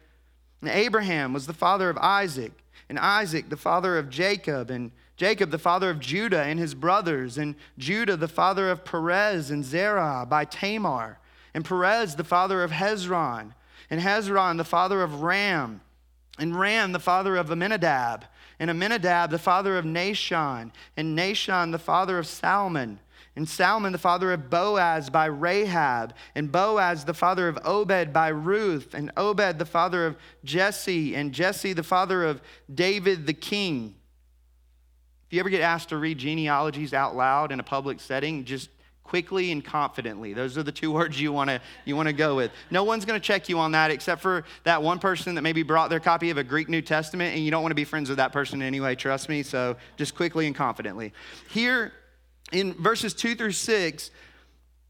Abraham 0.65 1.33
was 1.33 1.47
the 1.47 1.53
father 1.53 1.91
of 1.91 1.99
Isaac, 1.99 2.53
and 2.89 2.99
Isaac 2.99 3.49
the 3.49 3.57
father 3.57 3.99
of 3.99 4.11
Jacob, 4.11 4.71
and 4.71 4.93
Jacob 5.17 5.51
the 5.51 5.59
father 5.59 5.91
of 5.91 6.01
Judah 6.01 6.43
and 6.43 6.59
his 6.59 6.75
brothers, 6.75 7.39
and 7.39 7.55
Judah 7.79 8.17
the 8.17 8.29
father 8.29 8.71
of 8.71 8.85
Perez 8.85 9.51
and 9.51 9.65
Zerah 9.65 10.27
by 10.29 10.45
Tamar, 10.45 11.19
and 11.53 11.65
Perez 11.65 12.17
the 12.17 12.25
father 12.25 12.63
of 12.63 12.73
Hezron, 12.73 13.55
and 13.91 14.01
Hezron 14.01 14.57
the 14.57 14.65
father 14.65 15.03
of 15.03 15.23
Ram, 15.23 15.81
and 16.39 16.59
Ram 16.59 16.93
the 16.93 16.99
father 16.99 17.37
of 17.37 17.51
Amminadab, 17.51 18.25
and 18.59 18.71
Amminadab 18.71 19.31
the 19.31 19.39
father 19.39 19.77
of 19.77 19.85
Nahshon, 19.85 20.73
and 20.97 21.17
Nahshon 21.17 21.73
the 21.73 21.79
father 21.79 22.19
of 22.19 22.27
Salmon 22.27 22.99
and 23.37 23.49
Salmon 23.49 23.93
the 23.93 23.99
father 23.99 24.33
of 24.33 24.49
Boaz 24.49 25.11
by 25.11 25.27
Rahab, 25.27 26.15
and 26.35 26.53
Boaz 26.53 27.05
the 27.05 27.15
father 27.15 27.49
of 27.49 27.59
Obed 27.65 28.13
by 28.13 28.29
Ruth, 28.29 28.95
and 28.95 29.11
Obed 29.17 29.59
the 29.59 29.67
father 29.67 30.07
of 30.07 30.17
Jesse, 30.45 31.15
and 31.15 31.33
Jesse 31.33 31.73
the 31.73 31.83
father 31.83 32.25
of 32.25 32.41
David 32.73 33.27
the 33.27 33.33
king. 33.33 33.97
If 35.27 35.33
you 35.33 35.41
ever 35.41 35.51
get 35.51 35.63
asked 35.63 35.89
to 35.89 35.97
read 35.97 36.19
genealogies 36.19 36.95
out 36.95 37.17
loud 37.17 37.51
in 37.51 37.59
a 37.59 37.65
public 37.65 38.01
setting, 38.01 38.45
just 38.45 38.69
quickly 39.03 39.53
and 39.53 39.65
confidently. 39.65 40.33
Those 40.33 40.57
are 40.57 40.63
the 40.63 40.73
two 40.73 40.91
words 40.93 41.21
you 41.21 41.33
want 41.33 41.51
to 41.51 41.61
you 41.85 41.95
want 41.95 42.09
to 42.09 42.13
go 42.13 42.37
with. 42.37 42.51
No 42.71 42.85
one's 42.85 43.05
going 43.05 43.21
to 43.21 43.25
check 43.25 43.49
you 43.49 43.59
on 43.59 43.73
that 43.73 43.91
except 43.91 44.23
for 44.23 44.45
that 44.65 44.83
one 44.83 44.99
person 44.99 45.35
that 45.35 45.43
maybe 45.43 45.63
brought 45.63 45.91
their 45.91 46.01
copy 46.01 46.31
of 46.31 46.39
a 46.39 46.45
Greek 46.45 46.69
New 46.69 46.83
Testament 46.83 47.35
and 47.35 47.45
you 47.45 47.51
don't 47.51 47.63
want 47.63 47.73
to 47.73 47.77
be 47.77 47.85
friends 47.85 48.09
with 48.09 48.19
that 48.19 48.33
person 48.33 48.63
anyway, 48.63 48.95
trust 48.95 49.29
me. 49.29 49.43
So 49.43 49.77
just 49.97 50.15
quickly 50.15 50.47
and 50.47 50.57
confidently. 50.57 51.13
Here 51.51 51.93
in 52.53 52.75
verses 52.75 53.15
two 53.15 53.35
through 53.35 53.53
six, 53.53 54.11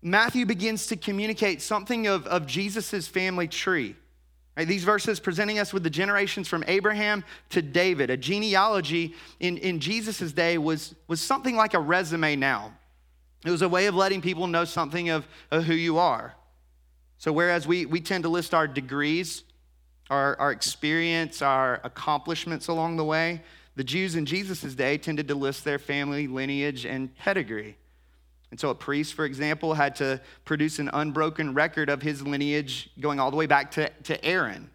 Matthew 0.03 0.45
begins 0.45 0.87
to 0.89 0.97
communicate 0.97 1.63
something 1.63 2.07
of, 2.07 2.27
of 2.27 2.47
Jesus' 2.47 3.09
family 3.09 3.49
tree. 3.49 3.97
Right, 4.57 4.69
these 4.69 4.85
verses 4.85 5.19
presenting 5.19 5.59
us 5.59 5.73
with 5.73 5.83
the 5.83 5.91
generations 5.91 6.47
from 6.47 6.63
Abraham 6.69 7.25
to 7.51 7.61
David. 7.61 8.11
A 8.11 8.17
genealogy 8.17 9.15
in, 9.41 9.57
in 9.59 9.81
Jesus' 9.81 10.33
day 10.33 10.59
was, 10.59 10.95
was 11.09 11.21
something 11.21 11.57
like 11.57 11.75
a 11.75 11.81
resume 11.81 12.37
now. 12.37 12.73
It 13.45 13.51
was 13.51 13.63
a 13.63 13.69
way 13.69 13.87
of 13.87 13.95
letting 13.95 14.23
people 14.23 14.47
know 14.47 14.65
something 14.65 15.09
of, 15.09 15.27
of 15.51 15.65
who 15.65 15.75
you 15.75 15.99
are. 15.99 16.35
So, 17.19 17.33
whereas 17.33 17.67
we, 17.67 17.87
we 17.87 18.01
tend 18.01 18.25
to 18.25 18.29
list 18.29 18.55
our 18.55 18.69
degrees, 18.69 19.43
our, 20.09 20.39
our 20.39 20.53
experience, 20.53 21.43
our 21.43 21.81
accomplishments 21.83 22.69
along 22.69 22.97
the 22.97 23.05
way, 23.05 23.43
the 23.77 23.85
Jews 23.85 24.15
in 24.15 24.25
Jesus' 24.25 24.75
day 24.75 24.99
tended 24.99 25.29
to 25.29 25.35
list 25.35 25.65
their 25.65 25.79
family 25.79 26.27
lineage 26.27 26.87
and 26.87 27.15
pedigree. 27.17 27.77
And 28.51 28.61
so, 28.61 28.71
a 28.71 28.75
priest, 28.75 29.15
for 29.15 29.25
example, 29.25 29.75
had 29.75 29.97
to 29.97 30.21
produce 30.45 30.79
an 30.79 30.89
unbroken 30.93 31.55
record 31.55 31.89
of 31.89 32.03
his 32.03 32.23
lineage 32.23 32.89
going 33.01 33.19
all 33.19 33.33
the 33.33 33.37
way 33.37 33.47
back 33.47 33.73
to, 33.73 33.89
to 34.05 34.25
Aaron. 34.25 34.71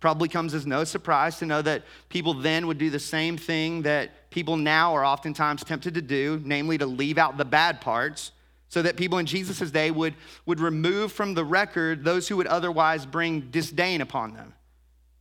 Probably 0.00 0.28
comes 0.28 0.54
as 0.54 0.66
no 0.66 0.82
surprise 0.82 1.38
to 1.38 1.46
know 1.46 1.62
that 1.62 1.84
people 2.08 2.34
then 2.34 2.66
would 2.66 2.78
do 2.78 2.90
the 2.90 2.98
same 2.98 3.36
thing 3.36 3.82
that 3.82 4.28
people 4.30 4.56
now 4.56 4.92
are 4.94 5.04
oftentimes 5.04 5.62
tempted 5.62 5.94
to 5.94 6.02
do, 6.02 6.42
namely 6.44 6.76
to 6.78 6.86
leave 6.86 7.16
out 7.16 7.36
the 7.36 7.44
bad 7.44 7.80
parts, 7.80 8.32
so 8.68 8.82
that 8.82 8.96
people 8.96 9.18
in 9.18 9.26
Jesus' 9.26 9.70
day 9.70 9.92
would, 9.92 10.14
would 10.44 10.58
remove 10.58 11.12
from 11.12 11.34
the 11.34 11.44
record 11.44 12.02
those 12.02 12.26
who 12.26 12.36
would 12.36 12.48
otherwise 12.48 13.06
bring 13.06 13.50
disdain 13.52 14.00
upon 14.00 14.34
them 14.34 14.52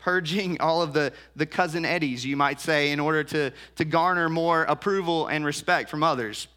purging 0.03 0.59
all 0.59 0.81
of 0.81 0.91
the, 0.91 1.13
the 1.37 1.45
cousin 1.45 1.85
Eddies, 1.85 2.25
you 2.25 2.35
might 2.35 2.59
say, 2.59 2.91
in 2.91 2.99
order 2.99 3.23
to, 3.23 3.51
to 3.77 3.85
garner 3.85 4.27
more 4.27 4.63
approval 4.63 5.27
and 5.27 5.45
respect 5.45 5.89
from 5.89 6.03
others. 6.03 6.47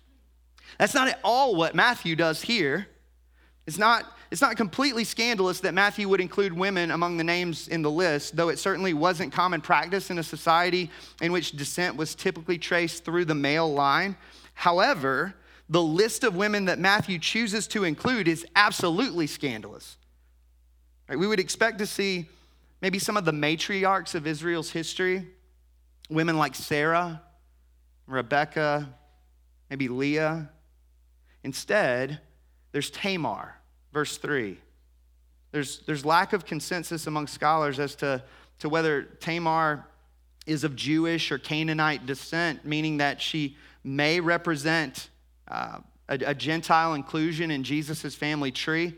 That's 0.79 0.95
not 0.95 1.07
at 1.07 1.21
all 1.23 1.55
what 1.55 1.75
Matthew 1.75 2.17
does 2.17 2.43
here. 2.43 2.89
It's 3.65 3.79
not, 3.79 4.05
it's 4.33 4.43
not 4.43 4.57
completely 4.57 5.05
scandalous 5.05 5.61
that 5.61 5.75
Matthew 5.75 6.09
would 6.09 6.21
include 6.21 6.53
women 6.53 6.91
among 6.91 7.19
the 7.19 7.25
names 7.25 7.69
in 7.69 7.83
the 7.83 7.91
list, 7.91 8.37
though 8.37 8.49
it 8.49 8.59
certainly 8.59 8.95
wasn't 8.95 9.33
common 9.33 9.61
practice 9.61 10.11
in 10.11 10.19
a 10.19 10.25
society 10.25 10.91
in 11.23 11.31
which 11.31 11.53
descent 11.53 11.97
was 11.97 12.17
typically 12.17 12.59
traced 12.59 13.05
through 13.05 13.27
the 13.27 13.35
male 13.35 13.73
line. 13.73 14.17
However, 14.55 15.35
the 15.69 15.83
list 15.83 16.25
of 16.25 16.35
women 16.35 16.65
that 16.65 16.81
Matthew 16.81 17.21
chooses 17.21 17.69
to 17.69 17.85
include 17.85 18.27
is 18.27 18.45
absolutely 18.57 19.29
scandalous. 19.29 19.99
Right, 21.09 21.19
we 21.19 21.29
would 21.29 21.39
expect 21.39 21.79
to 21.79 21.87
see 21.87 22.29
maybe 22.81 22.99
some 22.99 23.17
of 23.17 23.25
the 23.25 23.33
matriarchs 23.33 24.15
of 24.15 24.27
Israel's 24.27 24.71
history, 24.71 25.27
women 26.09 26.37
like 26.37 26.55
Sarah, 26.55 27.23
Rebecca, 28.07 28.89
maybe 29.71 29.89
Leah, 29.89 30.51
Instead, 31.47 32.19
there's 32.73 32.91
Tamar, 32.91 33.55
verse 33.93 34.17
3. 34.17 34.59
There's, 35.53 35.79
there's 35.87 36.05
lack 36.05 36.33
of 36.33 36.45
consensus 36.45 37.07
among 37.07 37.29
scholars 37.29 37.79
as 37.79 37.95
to, 37.97 38.25
to 38.59 38.69
whether 38.69 39.05
Tamar 39.05 39.87
is 40.45 40.65
of 40.65 40.75
Jewish 40.75 41.31
or 41.31 41.39
Canaanite 41.39 42.05
descent, 42.05 42.65
meaning 42.65 42.97
that 42.97 43.23
she 43.23 43.57
may 43.85 44.19
represent 44.19 45.09
uh, 45.47 45.79
a, 46.09 46.19
a, 46.27 46.35
Gentile 46.35 46.95
inclusion 46.95 47.53
in 47.53 47.63
Jesus' 47.63 48.17
family 48.17 48.51
tree. 48.51 48.95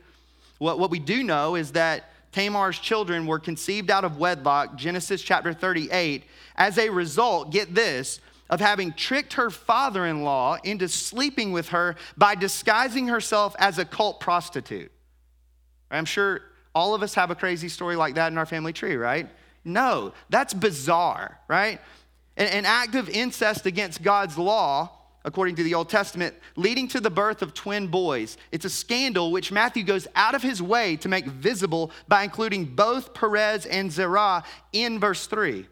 What, 0.57 0.79
what 0.79 0.91
we 0.91 1.01
do 1.01 1.23
know 1.23 1.55
is 1.55 1.73
that 1.73 2.11
Tamar's 2.39 2.79
children 2.79 3.27
were 3.27 3.41
conceived 3.41 3.91
out 3.91 4.05
of 4.05 4.19
wedlock, 4.19 4.77
Genesis 4.77 5.23
chapter 5.23 5.53
38. 5.53 6.23
As 6.55 6.79
a 6.79 6.89
result, 6.89 7.51
get 7.51 7.75
this, 7.75 8.21
of 8.49 8.61
having 8.61 8.93
tricked 8.93 9.33
her 9.33 9.51
father 9.51 10.07
in 10.07 10.23
law 10.23 10.57
into 10.63 10.87
sleeping 10.87 11.51
with 11.51 11.71
her 11.71 11.97
by 12.17 12.37
disguising 12.37 13.09
herself 13.09 13.57
as 13.59 13.79
a 13.79 13.85
cult 13.85 14.21
prostitute. 14.21 14.93
I'm 15.91 16.05
sure 16.05 16.43
all 16.77 16.95
of 16.95 17.03
us 17.03 17.13
have 17.15 17.33
a 17.33 17.35
crazy 17.35 17.69
story 17.69 17.97
like 17.97 18.15
that 18.15 18.31
in 18.31 18.39
our 18.39 18.47
family 18.47 18.73
tree, 18.73 18.95
right? 18.95 19.29
No, 19.65 20.13
that's 20.31 20.55
bizarre, 20.55 21.41
right? 21.49 21.81
An, 22.37 22.65
act 22.65 22.95
of 22.95 23.09
incest 23.09 23.67
against 23.67 24.01
God's 24.01 24.39
law, 24.39 24.93
according 25.29 25.55
to 25.55 25.63
the 25.63 25.75
Old 25.75 25.91
Testament, 25.91 26.35
leading 26.57 26.89
to 26.89 27.01
the 27.01 27.11
birth 27.11 27.43
of 27.43 27.53
twin 27.53 27.89
boys. 27.89 28.39
It's 28.51 28.65
a 28.65 28.71
scandal 28.71 29.31
which 29.31 29.53
Matthew 29.53 29.83
goes 29.83 30.09
out 30.17 30.35
of 30.35 30.43
his 30.43 30.63
way 30.63 30.97
to 30.97 31.09
make 31.09 31.27
visible 31.27 31.91
by 32.09 32.23
including 32.25 32.65
both 32.65 33.13
Perez 33.13 33.67
and 33.67 33.93
Zerah 33.93 34.43
in 34.73 34.99
verse 34.99 35.27
3. 35.27 35.67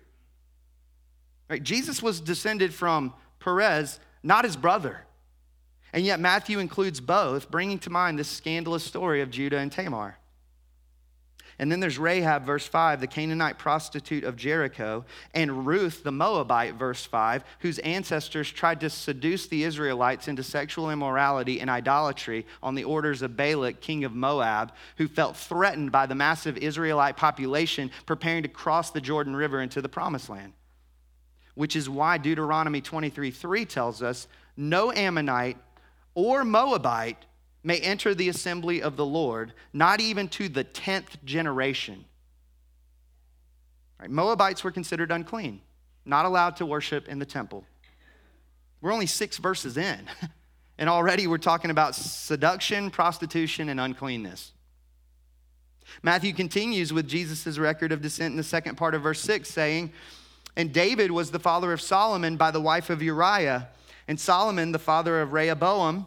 Right? 1.48 1.62
Jesus 1.62 2.02
was 2.02 2.20
descended 2.20 2.74
from 2.74 3.14
Perez, 3.40 3.98
not 4.22 4.44
his 4.44 4.56
brother. 4.56 5.06
And 5.94 6.04
yet 6.04 6.20
Matthew 6.20 6.58
includes 6.58 7.00
both, 7.00 7.50
bringing 7.50 7.78
to 7.78 7.90
mind 7.90 8.18
this 8.18 8.28
scandalous 8.28 8.84
story 8.84 9.22
of 9.22 9.30
Judah 9.30 9.56
and 9.56 9.72
Tamar. 9.72 10.18
And 11.58 11.72
then 11.72 11.80
there's 11.80 11.98
Rahab, 11.98 12.44
verse 12.44 12.66
5, 12.66 13.00
the 13.00 13.06
Canaanite 13.06 13.58
prostitute 13.58 14.24
of 14.24 14.36
Jericho, 14.36 15.06
and 15.32 15.66
Ruth, 15.66 16.02
the 16.02 16.12
Moabite, 16.12 16.74
verse 16.74 17.06
5, 17.06 17.44
whose 17.60 17.78
ancestors 17.78 18.50
tried 18.50 18.80
to 18.80 18.90
seduce 18.90 19.46
the 19.46 19.64
Israelites 19.64 20.28
into 20.28 20.42
sexual 20.42 20.90
immorality 20.90 21.60
and 21.60 21.70
idolatry 21.70 22.44
on 22.62 22.74
the 22.74 22.84
orders 22.84 23.22
of 23.22 23.38
Balak, 23.38 23.80
king 23.80 24.04
of 24.04 24.14
Moab, 24.14 24.72
who 24.98 25.08
felt 25.08 25.34
threatened 25.36 25.90
by 25.90 26.04
the 26.04 26.14
massive 26.14 26.58
Israelite 26.58 27.16
population 27.16 27.90
preparing 28.04 28.42
to 28.42 28.48
cross 28.50 28.90
the 28.90 29.00
Jordan 29.00 29.34
River 29.34 29.62
into 29.62 29.80
the 29.80 29.88
promised 29.88 30.28
land. 30.28 30.52
Which 31.54 31.74
is 31.74 31.88
why 31.88 32.18
Deuteronomy 32.18 32.82
23 32.82 33.30
3 33.30 33.64
tells 33.64 34.02
us 34.02 34.28
no 34.58 34.92
Ammonite 34.92 35.56
or 36.14 36.44
Moabite 36.44 37.24
may 37.66 37.80
enter 37.80 38.14
the 38.14 38.28
assembly 38.28 38.80
of 38.80 38.96
the 38.96 39.04
Lord, 39.04 39.52
not 39.72 40.00
even 40.00 40.28
to 40.28 40.48
the 40.48 40.62
10th 40.62 41.24
generation. 41.24 42.04
Right, 43.98 44.08
Moabites 44.08 44.62
were 44.62 44.70
considered 44.70 45.10
unclean, 45.10 45.60
not 46.04 46.26
allowed 46.26 46.54
to 46.58 46.66
worship 46.66 47.08
in 47.08 47.18
the 47.18 47.26
temple. 47.26 47.64
We're 48.80 48.92
only 48.92 49.06
six 49.06 49.38
verses 49.38 49.76
in, 49.76 49.98
and 50.78 50.88
already 50.88 51.26
we're 51.26 51.38
talking 51.38 51.72
about 51.72 51.96
seduction, 51.96 52.88
prostitution, 52.88 53.68
and 53.68 53.80
uncleanness. 53.80 54.52
Matthew 56.04 56.34
continues 56.34 56.92
with 56.92 57.08
Jesus' 57.08 57.58
record 57.58 57.90
of 57.90 58.00
descent 58.00 58.30
in 58.30 58.36
the 58.36 58.44
second 58.44 58.76
part 58.76 58.94
of 58.94 59.02
verse 59.02 59.20
6, 59.22 59.50
saying, 59.50 59.92
and 60.54 60.72
David 60.72 61.10
was 61.10 61.32
the 61.32 61.40
father 61.40 61.72
of 61.72 61.80
Solomon 61.80 62.36
by 62.36 62.52
the 62.52 62.60
wife 62.60 62.90
of 62.90 63.02
Uriah, 63.02 63.70
and 64.06 64.20
Solomon 64.20 64.70
the 64.70 64.78
father 64.78 65.20
of 65.20 65.32
Rehoboam, 65.32 66.06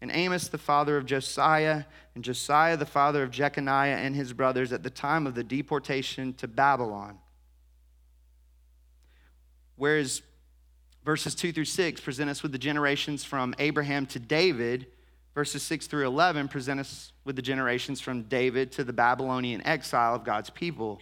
and 0.00 0.10
Amos 0.12 0.48
the 0.48 0.58
father 0.58 0.96
of 0.96 1.06
Josiah, 1.06 1.84
and 2.14 2.24
Josiah 2.24 2.76
the 2.76 2.86
father 2.86 3.22
of 3.22 3.30
Jeconiah 3.30 3.96
and 3.96 4.14
his 4.14 4.32
brothers 4.32 4.72
at 4.72 4.82
the 4.82 4.90
time 4.90 5.26
of 5.26 5.34
the 5.34 5.44
deportation 5.44 6.34
to 6.34 6.48
Babylon. 6.48 7.18
Whereas 9.76 10.22
verses 11.04 11.34
2 11.34 11.52
through 11.52 11.64
6 11.64 12.00
present 12.00 12.30
us 12.30 12.42
with 12.42 12.52
the 12.52 12.58
generations 12.58 13.24
from 13.24 13.54
Abraham 13.58 14.06
to 14.06 14.18
David, 14.18 14.86
verses 15.34 15.62
6 15.62 15.86
through 15.86 16.06
11 16.06 16.48
present 16.48 16.80
us 16.80 17.12
with 17.24 17.36
the 17.36 17.42
generations 17.42 18.00
from 18.00 18.24
David 18.24 18.72
to 18.72 18.84
the 18.84 18.92
Babylonian 18.92 19.64
exile 19.66 20.14
of 20.14 20.24
God's 20.24 20.50
people. 20.50 21.00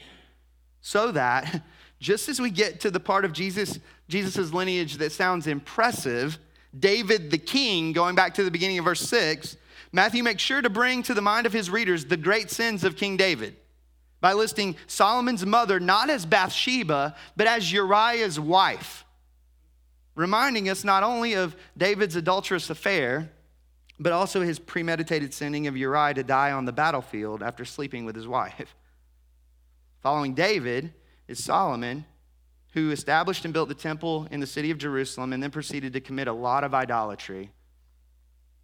So 0.82 1.10
that 1.12 1.62
just 2.00 2.28
as 2.28 2.40
we 2.40 2.50
get 2.50 2.80
to 2.80 2.90
the 2.90 3.00
part 3.00 3.24
of 3.24 3.32
Jesus, 3.32 3.78
Jesus' 4.08 4.52
lineage 4.52 4.98
that 4.98 5.12
sounds 5.12 5.46
impressive, 5.46 6.38
David 6.78 7.30
the 7.30 7.38
king, 7.38 7.92
going 7.92 8.14
back 8.14 8.34
to 8.34 8.44
the 8.44 8.50
beginning 8.50 8.78
of 8.78 8.84
verse 8.84 9.00
6, 9.00 9.56
Matthew 9.92 10.22
makes 10.22 10.42
sure 10.42 10.60
to 10.60 10.70
bring 10.70 11.02
to 11.04 11.14
the 11.14 11.22
mind 11.22 11.46
of 11.46 11.52
his 11.52 11.70
readers 11.70 12.04
the 12.04 12.16
great 12.16 12.50
sins 12.50 12.84
of 12.84 12.96
King 12.96 13.16
David 13.16 13.56
by 14.20 14.32
listing 14.32 14.76
Solomon's 14.86 15.46
mother 15.46 15.78
not 15.78 16.10
as 16.10 16.26
Bathsheba, 16.26 17.14
but 17.36 17.46
as 17.46 17.70
Uriah's 17.72 18.40
wife, 18.40 19.04
reminding 20.14 20.68
us 20.68 20.84
not 20.84 21.02
only 21.02 21.34
of 21.34 21.54
David's 21.76 22.16
adulterous 22.16 22.70
affair, 22.70 23.30
but 23.98 24.12
also 24.12 24.42
his 24.42 24.58
premeditated 24.58 25.32
sending 25.32 25.66
of 25.66 25.76
Uriah 25.76 26.14
to 26.14 26.22
die 26.22 26.52
on 26.52 26.64
the 26.64 26.72
battlefield 26.72 27.42
after 27.42 27.64
sleeping 27.64 28.04
with 28.04 28.16
his 28.16 28.26
wife. 28.26 28.74
Following 30.02 30.34
David 30.34 30.92
is 31.28 31.42
Solomon, 31.42 32.04
who 32.76 32.90
established 32.90 33.46
and 33.46 33.54
built 33.54 33.70
the 33.70 33.74
temple 33.74 34.28
in 34.30 34.38
the 34.38 34.46
city 34.46 34.70
of 34.70 34.76
Jerusalem 34.76 35.32
and 35.32 35.42
then 35.42 35.50
proceeded 35.50 35.94
to 35.94 36.00
commit 36.00 36.28
a 36.28 36.32
lot 36.32 36.62
of 36.62 36.74
idolatry, 36.74 37.50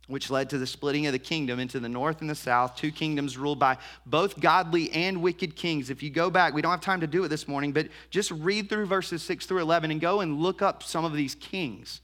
which 0.07 0.29
led 0.29 0.51
to 0.51 0.59
the 0.59 0.67
splitting 0.67 1.07
of 1.07 1.15
the 1.15 1.19
kingdom 1.19 1.59
into 1.59 1.81
the 1.81 1.89
north 1.89 2.21
and 2.21 2.29
the 2.29 2.35
south, 2.35 2.77
two 2.77 2.93
kingdoms 2.93 3.39
ruled 3.39 3.59
by 3.59 3.79
both 4.05 4.39
godly 4.39 4.93
and 4.93 5.23
wicked 5.23 5.57
kings. 5.57 5.89
If 5.89 6.03
you 6.03 6.11
go 6.11 6.29
back, 6.29 6.53
we 6.53 6.61
don't 6.61 6.73
have 6.73 6.83
time 6.83 7.01
to 7.01 7.07
do 7.07 7.25
it 7.25 7.29
this 7.29 7.49
morning, 7.49 7.73
but 7.73 7.89
just 8.11 8.31
read 8.33 8.69
through 8.69 8.85
verses 8.85 9.23
6 9.23 9.47
through 9.47 9.63
11 9.63 9.91
and 9.91 9.99
go 9.99 10.21
and 10.21 10.41
look 10.41 10.61
up 10.61 10.83
some 10.83 11.07
of 11.07 11.15
these 11.15 11.35
kings. 11.35 12.03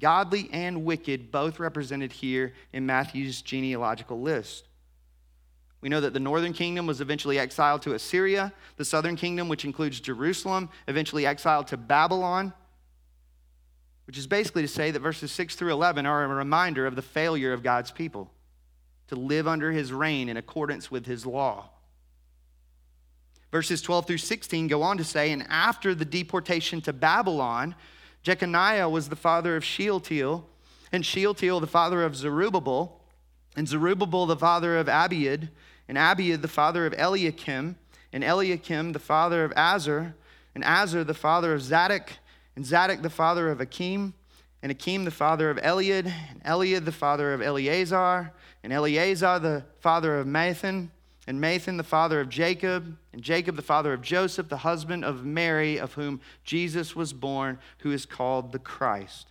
godly 0.00 0.48
and 0.50 0.84
wicked, 0.84 1.30
both 1.30 1.60
represented 1.60 2.10
here 2.10 2.54
in 2.72 2.84
Matthew's 2.86 3.40
genealogical 3.42 4.20
list. 4.20 4.66
We 5.82 5.88
know 5.88 6.00
that 6.00 6.14
the 6.14 6.20
northern 6.20 6.52
kingdom 6.52 6.86
was 6.86 7.00
eventually 7.00 7.38
exiled 7.38 7.82
to 7.82 7.94
Assyria, 7.94 8.52
the 8.76 8.84
southern 8.84 9.16
kingdom, 9.16 9.48
which 9.48 9.64
includes 9.64 10.00
Jerusalem, 10.00 10.70
eventually 10.86 11.26
exiled 11.26 11.66
to 11.68 11.76
Babylon, 11.76 12.54
which 14.06 14.16
is 14.16 14.28
basically 14.28 14.62
to 14.62 14.68
say 14.68 14.92
that 14.92 15.00
verses 15.00 15.32
6 15.32 15.56
through 15.56 15.72
11 15.72 16.06
are 16.06 16.24
a 16.24 16.28
reminder 16.28 16.86
of 16.86 16.94
the 16.94 17.02
failure 17.02 17.52
of 17.52 17.64
God's 17.64 17.90
people 17.90 18.30
to 19.08 19.16
live 19.16 19.48
under 19.48 19.72
his 19.72 19.92
reign 19.92 20.28
in 20.28 20.36
accordance 20.36 20.90
with 20.90 21.04
his 21.04 21.26
law. 21.26 21.68
Verses 23.50 23.82
12 23.82 24.06
through 24.06 24.18
16 24.18 24.68
go 24.68 24.82
on 24.82 24.96
to 24.96 25.04
say, 25.04 25.32
and 25.32 25.44
after 25.48 25.94
the 25.94 26.04
deportation 26.04 26.80
to 26.82 26.92
Babylon, 26.92 27.74
Jeconiah 28.22 28.88
was 28.88 29.08
the 29.08 29.16
father 29.16 29.56
of 29.56 29.64
Shealtiel, 29.64 30.48
and 30.92 31.04
Shealtiel 31.04 31.58
the 31.58 31.66
father 31.66 32.04
of 32.04 32.14
Zerubbabel, 32.14 33.00
and 33.56 33.66
Zerubbabel 33.66 34.26
the 34.26 34.36
father 34.36 34.78
of 34.78 34.86
Abiud, 34.86 35.50
and 35.92 35.98
Abiud 35.98 36.40
the 36.40 36.48
father 36.48 36.86
of 36.86 36.94
Eliakim, 36.94 37.76
and 38.14 38.24
Eliakim 38.24 38.92
the 38.92 38.98
father 38.98 39.44
of 39.44 39.52
Azor, 39.54 40.14
and 40.54 40.64
Azor 40.64 41.04
the 41.04 41.12
father 41.12 41.52
of 41.52 41.60
Zadok, 41.60 42.12
and 42.56 42.64
Zadok 42.64 43.02
the 43.02 43.10
father 43.10 43.50
of 43.50 43.60
Akim, 43.60 44.14
and 44.62 44.72
Akim, 44.72 45.04
the 45.04 45.10
father 45.10 45.50
of 45.50 45.58
Eliud, 45.58 46.10
and 46.30 46.42
Eliud 46.44 46.86
the 46.86 46.92
father 46.92 47.34
of 47.34 47.42
Eleazar, 47.42 48.32
and 48.62 48.72
Eleazar 48.72 49.38
the 49.38 49.64
father 49.80 50.18
of 50.18 50.26
Matthan, 50.26 50.88
and 51.26 51.38
Matthan 51.38 51.76
the 51.76 51.84
father 51.84 52.22
of 52.22 52.30
Jacob, 52.30 52.96
and 53.12 53.20
Jacob 53.20 53.56
the 53.56 53.60
father 53.60 53.92
of 53.92 54.00
Joseph, 54.00 54.48
the 54.48 54.56
husband 54.56 55.04
of 55.04 55.26
Mary, 55.26 55.76
of 55.76 55.92
whom 55.92 56.22
Jesus 56.42 56.96
was 56.96 57.12
born, 57.12 57.58
who 57.80 57.92
is 57.92 58.06
called 58.06 58.52
the 58.52 58.58
Christ. 58.58 59.26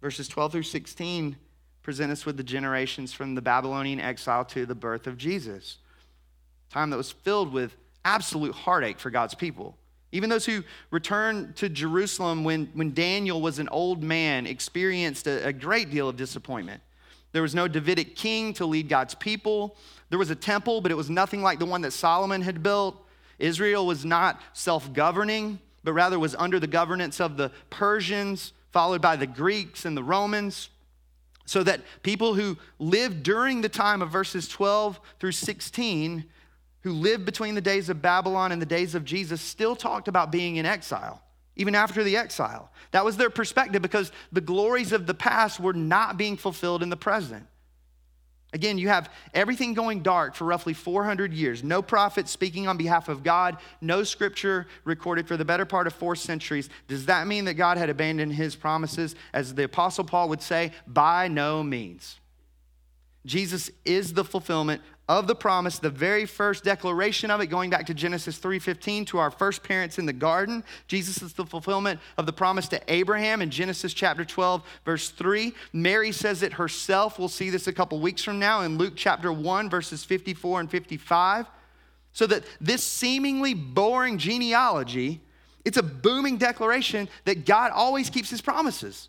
Verses 0.00 0.26
12 0.26 0.52
through 0.52 0.62
16 0.62 1.36
present 1.82 2.12
us 2.12 2.26
with 2.26 2.36
the 2.36 2.42
generations 2.42 3.12
from 3.12 3.34
the 3.34 3.42
Babylonian 3.42 4.00
exile 4.00 4.44
to 4.46 4.66
the 4.66 4.74
birth 4.74 5.06
of 5.06 5.16
Jesus. 5.16 5.78
Time 6.70 6.90
that 6.90 6.96
was 6.96 7.12
filled 7.12 7.52
with 7.52 7.76
absolute 8.04 8.54
heartache 8.54 8.98
for 8.98 9.10
God's 9.10 9.34
people. 9.34 9.76
Even 10.12 10.30
those 10.30 10.46
who 10.46 10.64
returned 10.90 11.56
to 11.56 11.68
Jerusalem 11.68 12.44
when, 12.44 12.66
when 12.72 12.94
Daniel 12.94 13.40
was 13.40 13.58
an 13.58 13.68
old 13.68 14.02
man 14.02 14.46
experienced 14.46 15.26
a, 15.26 15.46
a 15.48 15.52
great 15.52 15.90
deal 15.90 16.08
of 16.08 16.16
disappointment. 16.16 16.80
There 17.32 17.42
was 17.42 17.54
no 17.54 17.68
Davidic 17.68 18.16
king 18.16 18.54
to 18.54 18.64
lead 18.64 18.88
God's 18.88 19.14
people. 19.14 19.76
There 20.08 20.18
was 20.18 20.30
a 20.30 20.34
temple, 20.34 20.80
but 20.80 20.90
it 20.90 20.94
was 20.96 21.10
nothing 21.10 21.42
like 21.42 21.58
the 21.58 21.66
one 21.66 21.82
that 21.82 21.92
Solomon 21.92 22.40
had 22.40 22.62
built. 22.62 22.96
Israel 23.38 23.86
was 23.86 24.04
not 24.04 24.40
self 24.54 24.92
governing, 24.92 25.58
but 25.84 25.92
rather 25.92 26.18
was 26.18 26.34
under 26.34 26.58
the 26.58 26.66
governance 26.66 27.20
of 27.20 27.36
the 27.36 27.52
Persians, 27.70 28.52
followed 28.70 29.02
by 29.02 29.16
the 29.16 29.26
Greeks 29.26 29.84
and 29.84 29.96
the 29.96 30.02
Romans. 30.02 30.70
So 31.48 31.62
that 31.62 31.80
people 32.02 32.34
who 32.34 32.58
lived 32.78 33.22
during 33.22 33.62
the 33.62 33.70
time 33.70 34.02
of 34.02 34.10
verses 34.10 34.48
12 34.48 35.00
through 35.18 35.32
16, 35.32 36.24
who 36.82 36.92
lived 36.92 37.24
between 37.24 37.54
the 37.54 37.62
days 37.62 37.88
of 37.88 38.02
Babylon 38.02 38.52
and 38.52 38.60
the 38.60 38.66
days 38.66 38.94
of 38.94 39.04
Jesus, 39.04 39.40
still 39.40 39.74
talked 39.74 40.08
about 40.08 40.30
being 40.30 40.56
in 40.56 40.66
exile 40.66 41.22
even 41.58 41.74
after 41.74 42.04
the 42.04 42.16
exile. 42.16 42.70
That 42.92 43.04
was 43.04 43.16
their 43.16 43.30
perspective 43.30 43.82
because 43.82 44.12
the 44.30 44.40
glories 44.40 44.92
of 44.92 45.06
the 45.06 45.14
past 45.14 45.58
were 45.58 45.72
not 45.72 46.16
being 46.16 46.36
fulfilled 46.36 46.84
in 46.84 46.88
the 46.88 46.96
present. 46.96 47.46
Again, 48.54 48.78
you 48.78 48.88
have 48.88 49.12
everything 49.34 49.74
going 49.74 50.02
dark 50.02 50.34
for 50.34 50.44
roughly 50.44 50.72
400 50.72 51.34
years. 51.34 51.62
No 51.62 51.82
prophet 51.82 52.28
speaking 52.28 52.66
on 52.66 52.78
behalf 52.78 53.08
of 53.10 53.22
God, 53.22 53.58
no 53.82 54.04
scripture 54.04 54.66
recorded 54.84 55.28
for 55.28 55.36
the 55.36 55.44
better 55.44 55.66
part 55.66 55.86
of 55.86 55.92
four 55.92 56.16
centuries. 56.16 56.70
Does 56.86 57.06
that 57.06 57.26
mean 57.26 57.44
that 57.44 57.54
God 57.54 57.76
had 57.76 57.90
abandoned 57.90 58.32
his 58.32 58.56
promises? 58.56 59.14
As 59.34 59.54
the 59.54 59.64
Apostle 59.64 60.04
Paul 60.04 60.30
would 60.30 60.40
say, 60.40 60.72
by 60.86 61.28
no 61.28 61.62
means. 61.62 62.20
Jesus 63.26 63.70
is 63.84 64.14
the 64.14 64.24
fulfillment 64.24 64.80
of 65.08 65.26
the 65.26 65.34
promise, 65.34 65.78
the 65.78 65.88
very 65.88 66.26
first 66.26 66.64
declaration 66.64 67.30
of 67.30 67.40
it, 67.40 67.46
going 67.46 67.70
back 67.70 67.86
to 67.86 67.94
Genesis 67.94 68.38
3:15 68.38 69.06
to 69.06 69.18
our 69.18 69.30
first 69.30 69.62
parents 69.62 69.98
in 69.98 70.04
the 70.04 70.12
garden. 70.12 70.62
Jesus 70.86 71.22
is 71.22 71.32
the 71.32 71.46
fulfillment 71.46 71.98
of 72.18 72.26
the 72.26 72.32
promise 72.32 72.68
to 72.68 72.80
Abraham 72.92 73.40
in 73.40 73.50
Genesis 73.50 73.94
chapter 73.94 74.24
12, 74.24 74.62
verse 74.84 75.08
3. 75.08 75.54
Mary 75.72 76.12
says 76.12 76.42
it 76.42 76.54
herself. 76.54 77.18
We'll 77.18 77.28
see 77.28 77.48
this 77.48 77.66
a 77.66 77.72
couple 77.72 77.98
weeks 78.00 78.22
from 78.22 78.38
now 78.38 78.60
in 78.60 78.76
Luke 78.76 78.94
chapter 78.96 79.32
1, 79.32 79.70
verses 79.70 80.04
54 80.04 80.60
and 80.60 80.70
55. 80.70 81.46
So 82.12 82.26
that 82.26 82.44
this 82.60 82.84
seemingly 82.84 83.54
boring 83.54 84.18
genealogy, 84.18 85.22
it's 85.64 85.78
a 85.78 85.82
booming 85.82 86.36
declaration 86.36 87.08
that 87.24 87.46
God 87.46 87.70
always 87.72 88.10
keeps 88.10 88.28
his 88.28 88.42
promises. 88.42 89.08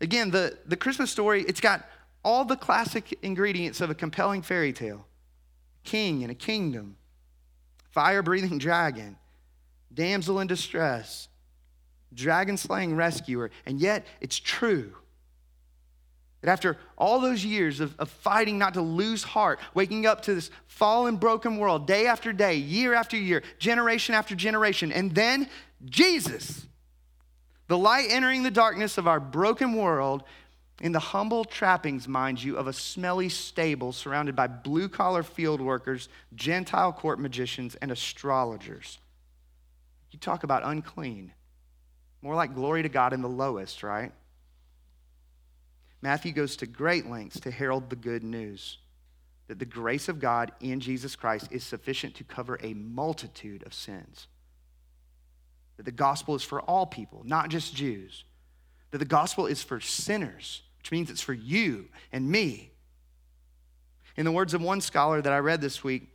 Again, 0.00 0.30
the, 0.30 0.56
the 0.64 0.76
Christmas 0.76 1.10
story, 1.10 1.44
it's 1.46 1.60
got 1.60 1.86
all 2.22 2.44
the 2.44 2.56
classic 2.56 3.18
ingredients 3.22 3.80
of 3.80 3.90
a 3.90 3.94
compelling 3.94 4.42
fairy 4.42 4.72
tale 4.72 5.06
king 5.82 6.22
and 6.22 6.30
a 6.30 6.34
kingdom, 6.34 6.96
fire 7.90 8.22
breathing 8.22 8.58
dragon, 8.58 9.16
damsel 9.92 10.40
in 10.40 10.46
distress, 10.46 11.28
dragon 12.12 12.56
slaying 12.56 12.94
rescuer. 12.94 13.50
And 13.66 13.80
yet, 13.80 14.06
it's 14.20 14.38
true. 14.38 14.94
That 16.42 16.50
after 16.50 16.78
all 16.96 17.20
those 17.20 17.44
years 17.44 17.80
of, 17.80 17.94
of 17.98 18.08
fighting 18.08 18.58
not 18.58 18.74
to 18.74 18.80
lose 18.80 19.22
heart, 19.22 19.60
waking 19.74 20.06
up 20.06 20.22
to 20.22 20.34
this 20.34 20.50
fallen, 20.66 21.16
broken 21.16 21.58
world 21.58 21.86
day 21.86 22.06
after 22.06 22.32
day, 22.32 22.54
year 22.54 22.94
after 22.94 23.16
year, 23.16 23.42
generation 23.58 24.14
after 24.14 24.34
generation, 24.34 24.90
and 24.90 25.14
then 25.14 25.48
Jesus, 25.84 26.66
the 27.68 27.76
light 27.76 28.06
entering 28.10 28.42
the 28.42 28.50
darkness 28.50 28.96
of 28.96 29.06
our 29.06 29.20
broken 29.20 29.74
world 29.74 30.22
in 30.80 30.92
the 30.92 30.98
humble 30.98 31.44
trappings, 31.44 32.08
mind 32.08 32.42
you, 32.42 32.56
of 32.56 32.66
a 32.66 32.72
smelly 32.72 33.28
stable 33.28 33.92
surrounded 33.92 34.34
by 34.34 34.46
blue 34.46 34.88
collar 34.88 35.22
field 35.22 35.60
workers, 35.60 36.08
Gentile 36.34 36.92
court 36.92 37.20
magicians, 37.20 37.74
and 37.76 37.90
astrologers. 37.90 38.98
You 40.10 40.18
talk 40.18 40.42
about 40.42 40.64
unclean. 40.64 41.32
More 42.22 42.34
like 42.34 42.54
glory 42.54 42.82
to 42.82 42.88
God 42.88 43.12
in 43.12 43.20
the 43.20 43.28
lowest, 43.28 43.82
right? 43.82 44.12
Matthew 46.02 46.32
goes 46.32 46.56
to 46.56 46.66
great 46.66 47.08
lengths 47.08 47.40
to 47.40 47.50
herald 47.50 47.90
the 47.90 47.96
good 47.96 48.22
news 48.22 48.78
that 49.48 49.58
the 49.58 49.66
grace 49.66 50.08
of 50.08 50.20
God 50.20 50.52
in 50.60 50.80
Jesus 50.80 51.16
Christ 51.16 51.48
is 51.50 51.64
sufficient 51.64 52.14
to 52.14 52.24
cover 52.24 52.58
a 52.62 52.72
multitude 52.72 53.64
of 53.66 53.74
sins. 53.74 54.28
That 55.76 55.82
the 55.82 55.92
gospel 55.92 56.36
is 56.36 56.42
for 56.44 56.60
all 56.62 56.86
people, 56.86 57.22
not 57.24 57.48
just 57.48 57.74
Jews. 57.74 58.24
That 58.92 58.98
the 58.98 59.04
gospel 59.04 59.46
is 59.46 59.62
for 59.62 59.80
sinners 59.80 60.62
which 60.80 60.90
means 60.90 61.10
it's 61.10 61.20
for 61.20 61.34
you 61.34 61.88
and 62.12 62.28
me. 62.28 62.72
In 64.16 64.24
the 64.24 64.32
words 64.32 64.54
of 64.54 64.62
one 64.62 64.80
scholar 64.80 65.22
that 65.22 65.32
I 65.32 65.38
read 65.38 65.60
this 65.60 65.84
week, 65.84 66.08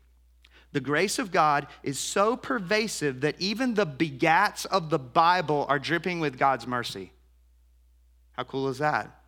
the 0.72 0.82
grace 0.82 1.20
of 1.20 1.32
God 1.32 1.68
is 1.84 1.98
so 1.98 2.36
pervasive 2.36 3.22
that 3.22 3.40
even 3.40 3.76
the 3.76 3.86
begats 3.86 4.66
of 4.66 4.90
the 4.90 5.00
Bible 5.00 5.66
are 5.70 5.80
dripping 5.80 6.20
with 6.20 6.38
God's 6.38 6.68
mercy. 6.68 7.14
How 8.34 8.44
cool 8.44 8.68
is 8.68 8.80
that? 8.80 9.25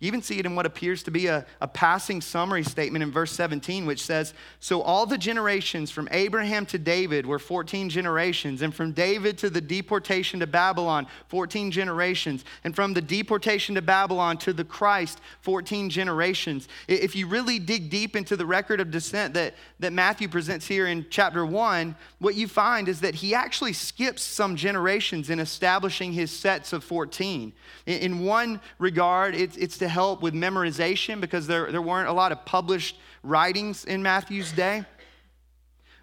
You 0.00 0.06
even 0.06 0.22
see 0.22 0.38
it 0.38 0.46
in 0.46 0.54
what 0.54 0.64
appears 0.64 1.02
to 1.04 1.10
be 1.10 1.26
a, 1.26 1.44
a 1.60 1.66
passing 1.66 2.20
summary 2.20 2.62
statement 2.62 3.02
in 3.02 3.10
verse 3.10 3.32
17, 3.32 3.84
which 3.84 4.04
says, 4.04 4.32
So 4.60 4.80
all 4.80 5.06
the 5.06 5.18
generations 5.18 5.90
from 5.90 6.08
Abraham 6.12 6.66
to 6.66 6.78
David 6.78 7.26
were 7.26 7.40
14 7.40 7.90
generations, 7.90 8.62
and 8.62 8.72
from 8.72 8.92
David 8.92 9.36
to 9.38 9.50
the 9.50 9.60
deportation 9.60 10.38
to 10.38 10.46
Babylon, 10.46 11.08
14 11.26 11.72
generations, 11.72 12.44
and 12.62 12.76
from 12.76 12.94
the 12.94 13.00
deportation 13.00 13.74
to 13.74 13.82
Babylon 13.82 14.36
to 14.38 14.52
the 14.52 14.62
Christ, 14.62 15.20
14 15.40 15.90
generations. 15.90 16.68
If 16.86 17.16
you 17.16 17.26
really 17.26 17.58
dig 17.58 17.90
deep 17.90 18.14
into 18.14 18.36
the 18.36 18.46
record 18.46 18.78
of 18.78 18.92
descent 18.92 19.34
that, 19.34 19.54
that 19.80 19.92
Matthew 19.92 20.28
presents 20.28 20.68
here 20.68 20.86
in 20.86 21.06
chapter 21.10 21.44
1, 21.44 21.96
what 22.20 22.36
you 22.36 22.46
find 22.46 22.88
is 22.88 23.00
that 23.00 23.16
he 23.16 23.34
actually 23.34 23.72
skips 23.72 24.22
some 24.22 24.54
generations 24.54 25.28
in 25.28 25.40
establishing 25.40 26.12
his 26.12 26.30
sets 26.30 26.72
of 26.72 26.84
14. 26.84 27.52
In, 27.86 27.98
in 27.98 28.24
one 28.24 28.60
regard, 28.78 29.34
it's, 29.34 29.56
it's 29.56 29.78
to 29.78 29.87
help 29.88 30.22
with 30.22 30.34
memorization 30.34 31.20
because 31.20 31.46
there, 31.46 31.70
there 31.72 31.82
weren't 31.82 32.08
a 32.08 32.12
lot 32.12 32.32
of 32.32 32.44
published 32.44 32.98
writings 33.22 33.84
in 33.84 34.02
Matthew's 34.02 34.52
day. 34.52 34.84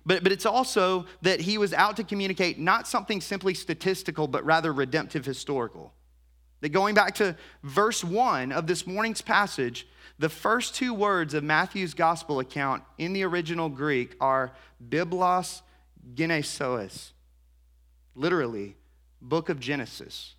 But, 0.05 0.23
but 0.23 0.31
it's 0.31 0.45
also 0.45 1.05
that 1.23 1.41
he 1.41 1.57
was 1.57 1.73
out 1.73 1.97
to 1.97 2.03
communicate 2.03 2.59
not 2.59 2.87
something 2.87 3.21
simply 3.21 3.53
statistical, 3.53 4.27
but 4.27 4.45
rather 4.45 4.71
redemptive 4.71 5.25
historical. 5.25 5.93
That 6.61 6.69
going 6.69 6.95
back 6.95 7.15
to 7.15 7.35
verse 7.63 8.03
one 8.03 8.51
of 8.51 8.67
this 8.67 8.85
morning's 8.85 9.21
passage, 9.21 9.87
the 10.19 10.29
first 10.29 10.75
two 10.75 10.93
words 10.93 11.33
of 11.33 11.43
Matthew's 11.43 11.93
gospel 11.93 12.39
account 12.39 12.83
in 12.97 13.13
the 13.13 13.23
original 13.23 13.67
Greek 13.69 14.15
are 14.21 14.53
Biblos 14.89 15.61
Genesis, 16.13 17.13
literally, 18.13 18.75
book 19.21 19.49
of 19.49 19.59
Genesis. 19.59 20.34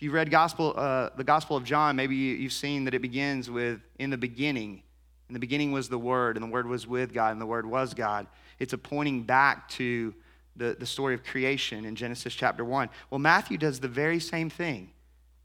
If 0.00 0.04
you 0.04 0.12
read 0.12 0.30
gospel, 0.30 0.72
uh, 0.78 1.10
the 1.14 1.24
Gospel 1.24 1.58
of 1.58 1.64
John, 1.64 1.94
maybe 1.94 2.16
you've 2.16 2.54
seen 2.54 2.84
that 2.84 2.94
it 2.94 3.02
begins 3.02 3.50
with, 3.50 3.80
in 3.98 4.08
the 4.08 4.16
beginning. 4.16 4.82
In 5.28 5.34
the 5.34 5.38
beginning 5.38 5.72
was 5.72 5.90
the 5.90 5.98
Word, 5.98 6.38
and 6.38 6.42
the 6.42 6.48
Word 6.48 6.66
was 6.66 6.86
with 6.86 7.12
God, 7.12 7.32
and 7.32 7.40
the 7.40 7.44
Word 7.44 7.66
was 7.66 7.92
God. 7.92 8.26
It's 8.58 8.72
a 8.72 8.78
pointing 8.78 9.24
back 9.24 9.68
to 9.72 10.14
the, 10.56 10.74
the 10.80 10.86
story 10.86 11.12
of 11.12 11.22
creation 11.22 11.84
in 11.84 11.96
Genesis 11.96 12.32
chapter 12.32 12.64
1. 12.64 12.88
Well, 13.10 13.18
Matthew 13.18 13.58
does 13.58 13.78
the 13.78 13.88
very 13.88 14.20
same 14.20 14.48
thing. 14.48 14.88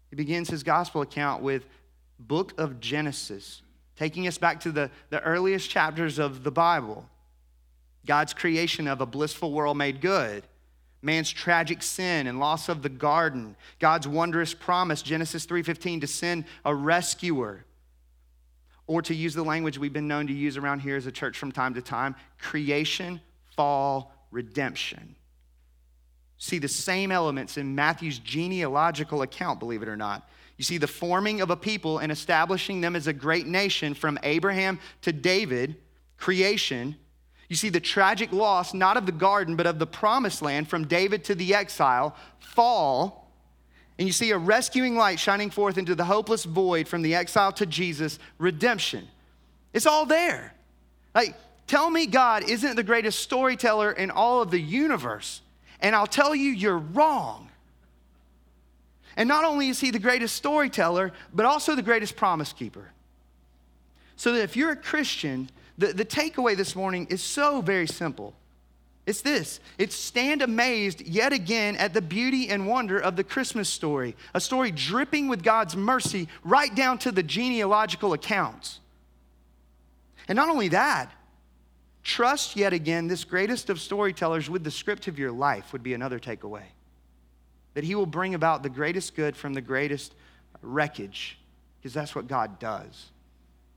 He 0.10 0.16
begins 0.16 0.50
his 0.50 0.64
gospel 0.64 1.02
account 1.02 1.44
with 1.44 1.66
book 2.18 2.54
of 2.58 2.80
Genesis, 2.80 3.62
taking 3.98 4.26
us 4.26 4.38
back 4.38 4.62
to 4.62 4.72
the, 4.72 4.90
the 5.10 5.22
earliest 5.24 5.70
chapters 5.70 6.18
of 6.18 6.46
the 6.46 6.52
Bible. 6.52 7.10
God's 8.06 8.34
creation 8.34 8.88
of 8.88 9.02
a 9.02 9.06
blissful 9.06 9.52
world 9.52 9.76
made 9.76 10.00
good, 10.00 10.46
man's 11.06 11.32
tragic 11.32 11.84
sin 11.84 12.28
and 12.28 12.40
loss 12.40 12.68
of 12.68 12.82
the 12.82 12.90
garden, 12.90 13.56
God's 13.80 14.08
wondrous 14.08 14.54
promise, 14.54 15.02
Genesis 15.02 15.46
3:15, 15.46 16.02
to 16.02 16.08
send 16.08 16.46
a 16.66 16.74
rescuer. 16.74 17.64
Or 18.88 19.02
to 19.04 19.16
use 19.16 19.34
the 19.34 19.44
language 19.44 19.78
we've 19.78 19.94
been 19.94 20.08
known 20.08 20.28
to 20.28 20.34
use 20.34 20.58
around 20.58 20.80
here 20.82 20.96
as 20.96 21.06
a 21.06 21.12
church 21.12 21.38
from 21.38 21.52
time 21.52 21.74
to 21.76 21.82
time, 21.82 22.16
creation, 22.38 23.22
fall, 23.56 24.14
redemption. 24.32 25.16
See 26.38 26.60
the 26.60 26.68
same 26.68 27.12
elements 27.12 27.58
in 27.58 27.74
Matthew's 27.76 28.20
genealogical 28.20 29.22
account, 29.22 29.60
believe 29.60 29.82
it 29.82 29.88
or 29.88 29.96
not. 29.96 30.30
You 30.58 30.64
see 30.64 30.78
the 30.78 30.88
forming 30.88 31.42
of 31.42 31.50
a 31.50 31.56
people 31.56 32.00
and 32.00 32.12
establishing 32.12 32.82
them 32.82 32.96
as 32.96 33.08
a 33.08 33.14
great 33.14 33.48
nation 33.48 33.94
from 33.94 34.20
Abraham 34.24 34.80
to 35.02 35.12
David, 35.12 35.82
creation. 36.18 36.98
You 37.48 37.56
see 37.56 37.70
the 37.70 37.80
tragic 37.80 38.32
loss, 38.32 38.74
not 38.74 38.98
of 38.98 39.06
the 39.06 39.12
garden, 39.12 39.56
but 39.56 39.68
of 39.68 39.80
the 39.80 39.88
promised 39.88 40.42
land 40.42 40.68
from 40.68 40.88
David 40.88 41.24
to 41.26 41.36
the 41.36 41.54
exile, 41.54 42.16
fall. 42.40 43.30
And 43.98 44.08
you 44.08 44.14
see 44.14 44.32
a 44.32 44.38
rescuing 44.38 44.96
light 44.96 45.20
shining 45.20 45.50
forth 45.50 45.78
into 45.78 45.96
the 45.96 46.06
hopeless 46.06 46.44
void 46.44 46.88
from 46.88 47.02
the 47.02 47.16
exile 47.16 47.52
to 47.54 47.66
Jesus, 47.66 48.20
redemption. 48.40 49.08
It's 49.74 49.86
all 49.86 50.06
there. 50.06 50.54
Like, 51.14 51.36
Tell 51.68 51.90
me 51.90 52.06
God 52.06 52.48
isn't 52.48 52.76
the 52.76 52.84
greatest 52.84 53.20
storyteller 53.20 53.92
in 53.92 54.12
all 54.12 54.42
of 54.42 54.52
the 54.52 54.60
universe, 54.60 55.42
and 55.80 55.96
I'll 55.96 56.08
tell 56.08 56.36
you 56.36 56.52
you're 56.52 56.78
wrong. 56.78 57.50
And 59.18 59.28
not 59.28 59.46
only 59.46 59.70
is 59.70 59.80
he 59.80 59.92
the 59.92 60.00
greatest 60.00 60.36
storyteller, 60.36 61.12
but 61.34 61.46
also 61.46 61.74
the 61.74 61.82
greatest 61.82 62.16
promise 62.16 62.54
keeper. 62.54 62.92
So 64.16 64.34
that 64.34 64.44
if 64.44 64.56
you're 64.56 64.72
a 64.72 64.76
Christian, 64.76 65.50
the, 65.78 65.88
the 65.88 66.06
takeaway 66.06 66.56
this 66.56 66.76
morning 66.76 67.08
is 67.10 67.22
so 67.22 67.62
very 67.62 67.88
simple. 67.88 68.34
It's 69.06 69.22
this 69.22 69.60
it's 69.78 69.96
stand 69.96 70.42
amazed 70.42 71.02
yet 71.02 71.32
again 71.32 71.76
at 71.76 71.94
the 71.94 72.02
beauty 72.02 72.50
and 72.50 72.68
wonder 72.68 73.00
of 73.00 73.16
the 73.16 73.24
Christmas 73.24 73.70
story, 73.70 74.16
a 74.34 74.42
story 74.42 74.72
dripping 74.72 75.28
with 75.28 75.44
God's 75.44 75.76
mercy 75.76 76.28
right 76.44 76.74
down 76.74 76.98
to 77.00 77.12
the 77.12 77.24
genealogical 77.24 78.14
accounts. 78.14 78.80
And 80.28 80.36
not 80.36 80.50
only 80.50 80.70
that, 80.70 81.12
Trust 82.06 82.56
yet 82.56 82.72
again 82.72 83.08
this 83.08 83.24
greatest 83.24 83.72
of 83.72 83.82
storytellers 83.82 84.48
with 84.48 84.64
the 84.64 84.70
script 84.70 85.08
of 85.08 85.18
your 85.18 85.32
life, 85.32 85.74
would 85.74 85.82
be 85.82 85.96
another 85.96 86.20
takeaway. 86.20 86.62
That 87.74 87.84
he 87.84 87.96
will 87.96 88.06
bring 88.06 88.36
about 88.36 88.62
the 88.62 88.70
greatest 88.70 89.16
good 89.16 89.36
from 89.36 89.56
the 89.56 89.62
greatest 89.62 90.14
wreckage, 90.62 91.40
because 91.78 91.96
that's 91.96 92.14
what 92.14 92.28
God 92.28 92.60
does. 92.60 93.08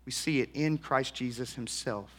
We 0.08 0.12
see 0.12 0.40
it 0.40 0.48
in 0.54 0.78
Christ 0.78 1.14
Jesus 1.14 1.52
himself. 1.52 2.10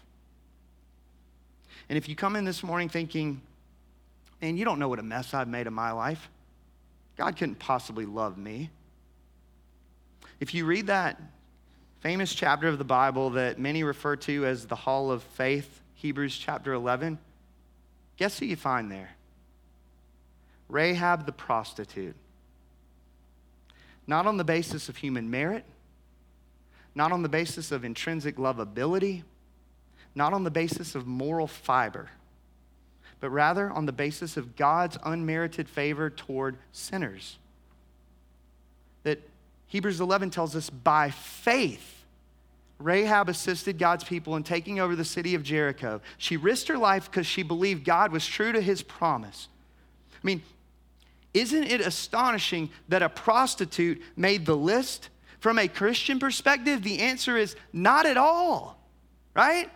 And 1.90 1.98
if 1.98 2.08
you 2.08 2.16
come 2.16 2.36
in 2.36 2.46
this 2.46 2.62
morning 2.62 2.88
thinking, 2.88 3.42
man, 4.40 4.58
you 4.58 4.64
don't 4.64 4.78
know 4.78 4.88
what 4.88 5.00
a 5.00 5.04
mess 5.04 5.34
I've 5.34 5.48
made 5.48 5.66
of 5.66 5.74
my 5.74 5.92
life, 5.92 6.30
God 7.18 7.36
couldn't 7.36 7.58
possibly 7.58 8.06
love 8.06 8.38
me. 8.38 8.70
If 10.40 10.54
you 10.54 10.68
read 10.68 10.86
that 10.86 11.20
famous 12.02 12.32
chapter 12.32 12.68
of 12.68 12.78
the 12.78 12.84
Bible 12.84 13.32
that 13.32 13.58
many 13.58 13.82
refer 13.84 14.16
to 14.18 14.46
as 14.46 14.68
the 14.68 14.76
Hall 14.76 15.10
of 15.10 15.24
Faith, 15.24 15.82
Hebrews 15.96 16.38
chapter 16.38 16.74
11, 16.74 17.18
guess 18.18 18.38
who 18.38 18.46
you 18.46 18.56
find 18.56 18.92
there? 18.92 19.16
Rahab 20.68 21.26
the 21.26 21.32
prostitute. 21.32 22.16
Not 24.06 24.28
on 24.28 24.38
the 24.38 24.44
basis 24.44 24.90
of 24.90 24.98
human 24.98 25.32
merit, 25.32 25.66
not 27.00 27.14
on 27.14 27.24
the 27.24 27.30
basis 27.30 27.72
of 27.72 27.86
intrinsic 27.86 28.36
lovability, 28.36 29.24
not 30.16 30.34
on 30.34 30.44
the 30.44 30.52
basis 30.52 30.96
of 30.96 31.08
moral 31.08 31.48
fiber, 31.48 32.10
but 33.22 33.30
rather 33.30 33.70
on 33.70 33.86
the 33.86 33.94
basis 33.94 34.36
of 34.36 34.58
God's 34.58 34.98
unmerited 35.06 35.70
favor 35.70 36.10
toward 36.10 36.58
sinners. 36.74 37.38
That 39.04 39.22
Hebrews 39.68 40.02
11 40.02 40.32
tells 40.32 40.58
us 40.58 40.70
by 40.70 41.10
faith, 41.12 42.04
Rahab 42.80 43.30
assisted 43.30 43.80
God's 43.80 44.04
people 44.04 44.36
in 44.36 44.44
taking 44.44 44.82
over 44.82 44.94
the 44.94 45.06
city 45.06 45.36
of 45.36 45.42
Jericho. 45.42 46.02
She 46.18 46.36
risked 46.36 46.68
her 46.68 46.78
life 46.78 47.10
because 47.10 47.26
she 47.26 47.44
believed 47.44 47.86
God 47.86 48.12
was 48.12 48.28
true 48.28 48.52
to 48.52 48.60
his 48.60 48.82
promise. 48.82 49.48
I 50.22 50.28
mean, 50.28 50.44
isn't 51.34 51.64
it 51.64 51.80
astonishing 51.80 52.70
that 52.90 53.02
a 53.02 53.08
prostitute 53.08 54.02
made 54.18 54.46
the 54.46 54.58
list? 54.58 55.08
From 55.40 55.58
a 55.58 55.68
Christian 55.68 56.20
perspective, 56.20 56.84
the 56.84 57.00
answer 57.00 57.38
is 57.38 57.56
not 57.72 58.06
at 58.06 58.18
all, 58.18 58.80
right? 59.34 59.70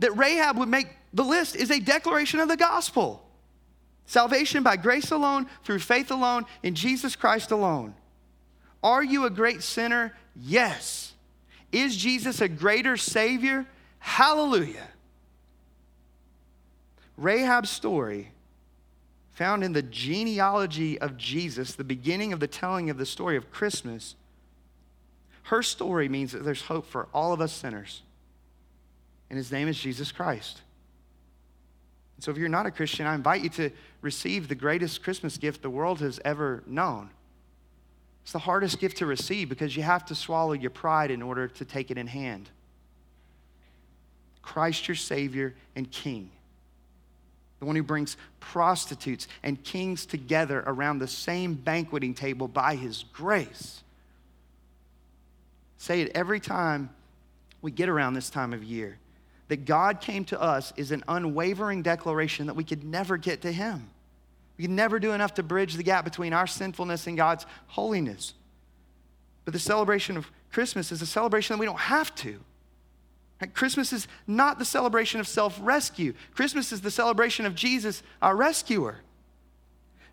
That 0.00 0.16
Rahab 0.16 0.58
would 0.58 0.68
make 0.68 0.88
the 1.12 1.22
list 1.22 1.54
is 1.54 1.70
a 1.70 1.78
declaration 1.78 2.40
of 2.40 2.48
the 2.48 2.56
gospel. 2.56 3.24
Salvation 4.06 4.62
by 4.62 4.76
grace 4.76 5.12
alone, 5.12 5.46
through 5.62 5.78
faith 5.78 6.10
alone, 6.10 6.44
in 6.62 6.74
Jesus 6.74 7.16
Christ 7.16 7.52
alone. 7.52 7.94
Are 8.82 9.02
you 9.02 9.24
a 9.24 9.30
great 9.30 9.62
sinner? 9.62 10.14
Yes. 10.36 11.14
Is 11.72 11.96
Jesus 11.96 12.40
a 12.40 12.48
greater 12.48 12.96
Savior? 12.96 13.66
Hallelujah. 14.00 14.88
Rahab's 17.16 17.70
story, 17.70 18.32
found 19.30 19.62
in 19.62 19.72
the 19.72 19.82
genealogy 19.82 21.00
of 21.00 21.16
Jesus, 21.16 21.74
the 21.74 21.84
beginning 21.84 22.32
of 22.32 22.40
the 22.40 22.48
telling 22.48 22.90
of 22.90 22.98
the 22.98 23.06
story 23.06 23.36
of 23.36 23.50
Christmas, 23.50 24.16
her 25.44 25.62
story 25.62 26.08
means 26.08 26.32
that 26.32 26.42
there's 26.42 26.62
hope 26.62 26.86
for 26.86 27.08
all 27.12 27.32
of 27.32 27.40
us 27.40 27.52
sinners. 27.52 28.02
And 29.28 29.36
his 29.36 29.52
name 29.52 29.68
is 29.68 29.78
Jesus 29.78 30.12
Christ. 30.12 30.62
so 32.18 32.30
if 32.30 32.38
you're 32.38 32.48
not 32.48 32.66
a 32.66 32.70
Christian, 32.70 33.06
I 33.06 33.14
invite 33.14 33.42
you 33.42 33.50
to 33.50 33.70
receive 34.00 34.48
the 34.48 34.54
greatest 34.54 35.02
Christmas 35.02 35.36
gift 35.36 35.62
the 35.62 35.70
world 35.70 36.00
has 36.00 36.20
ever 36.24 36.62
known. 36.66 37.10
It's 38.22 38.32
the 38.32 38.38
hardest 38.38 38.78
gift 38.78 38.98
to 38.98 39.06
receive 39.06 39.50
because 39.50 39.76
you 39.76 39.82
have 39.82 40.06
to 40.06 40.14
swallow 40.14 40.54
your 40.54 40.70
pride 40.70 41.10
in 41.10 41.20
order 41.20 41.46
to 41.48 41.64
take 41.64 41.90
it 41.90 41.98
in 41.98 42.06
hand. 42.06 42.48
Christ, 44.40 44.88
your 44.88 44.94
Savior 44.94 45.54
and 45.76 45.90
King, 45.90 46.30
the 47.58 47.66
one 47.66 47.76
who 47.76 47.82
brings 47.82 48.16
prostitutes 48.40 49.28
and 49.42 49.62
kings 49.62 50.06
together 50.06 50.62
around 50.66 51.00
the 51.00 51.08
same 51.08 51.54
banqueting 51.54 52.14
table 52.14 52.48
by 52.48 52.76
His 52.76 53.04
grace. 53.12 53.82
Say 55.78 56.02
it 56.02 56.12
every 56.14 56.40
time 56.40 56.90
we 57.62 57.70
get 57.70 57.88
around 57.88 58.14
this 58.14 58.30
time 58.30 58.52
of 58.52 58.62
year. 58.62 58.98
That 59.48 59.64
God 59.64 60.00
came 60.00 60.24
to 60.26 60.40
us 60.40 60.72
is 60.76 60.90
an 60.90 61.04
unwavering 61.06 61.82
declaration 61.82 62.46
that 62.46 62.54
we 62.54 62.64
could 62.64 62.84
never 62.84 63.16
get 63.16 63.42
to 63.42 63.52
Him. 63.52 63.90
We 64.56 64.64
can 64.64 64.76
never 64.76 64.98
do 64.98 65.12
enough 65.12 65.34
to 65.34 65.42
bridge 65.42 65.74
the 65.74 65.82
gap 65.82 66.04
between 66.04 66.32
our 66.32 66.46
sinfulness 66.46 67.06
and 67.06 67.16
God's 67.16 67.44
holiness. 67.66 68.34
But 69.44 69.52
the 69.52 69.60
celebration 69.60 70.16
of 70.16 70.30
Christmas 70.52 70.92
is 70.92 71.02
a 71.02 71.06
celebration 71.06 71.54
that 71.54 71.60
we 71.60 71.66
don't 71.66 71.78
have 71.78 72.14
to. 72.16 72.40
Christmas 73.52 73.92
is 73.92 74.08
not 74.26 74.58
the 74.58 74.64
celebration 74.64 75.20
of 75.20 75.28
self 75.28 75.58
rescue, 75.60 76.14
Christmas 76.34 76.72
is 76.72 76.80
the 76.80 76.90
celebration 76.90 77.44
of 77.44 77.54
Jesus, 77.54 78.02
our 78.22 78.34
rescuer. 78.34 79.00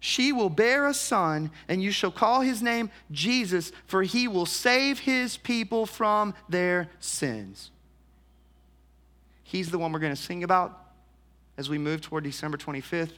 She 0.04 0.32
will 0.34 0.50
bear 0.50 0.88
a 0.88 0.96
son, 0.96 1.52
and 1.68 1.82
you 1.82 1.92
shall 1.92 2.12
call 2.12 2.42
his 2.42 2.64
name 2.64 2.90
Jesus, 3.12 3.72
for 3.86 4.02
he 4.02 4.28
will 4.28 4.48
save 4.48 4.98
his 4.98 5.38
people 5.38 5.86
from 5.86 6.34
their 6.50 6.90
sins. 7.00 7.70
He's 9.44 9.70
the 9.70 9.78
one 9.78 9.92
we're 9.94 10.00
going 10.00 10.16
to 10.16 10.22
sing 10.22 10.44
about 10.44 10.76
as 11.56 11.70
we 11.70 11.78
move 11.78 12.02
toward 12.02 12.24
December 12.24 12.58
25th. 12.58 13.12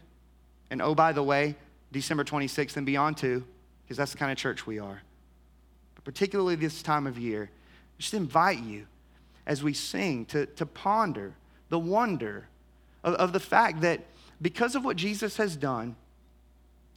And 0.69 0.82
oh, 0.82 0.93
by 0.93 1.13
the 1.13 1.24
way, 1.24 1.56
December 1.93 2.26
26th 2.26 2.76
and 2.76 2.86
beyond 2.86 3.15
too, 3.15 3.46
because 3.84 3.96
that's 3.96 4.12
the 4.12 4.17
kind 4.17 4.34
of 4.34 4.38
church 4.38 4.67
we 4.67 4.78
are. 4.78 5.04
But 5.96 6.04
particularly 6.04 6.56
this 6.56 6.84
time 6.84 7.08
of 7.08 7.17
year, 7.17 7.50
just 7.98 8.13
invite 8.13 8.62
you 8.62 8.88
as 9.46 9.63
we 9.63 9.74
sing 9.74 10.26
to, 10.26 10.48
to 10.48 10.65
ponder 10.65 11.34
the 11.69 11.80
wonder 11.80 12.50
of, 13.06 13.13
of 13.13 13.32
the 13.32 13.39
fact 13.39 13.80
that 13.82 14.02
because 14.41 14.76
of 14.76 14.84
what 14.84 14.98
Jesus 14.98 15.38
has 15.38 15.56
done 15.56 15.96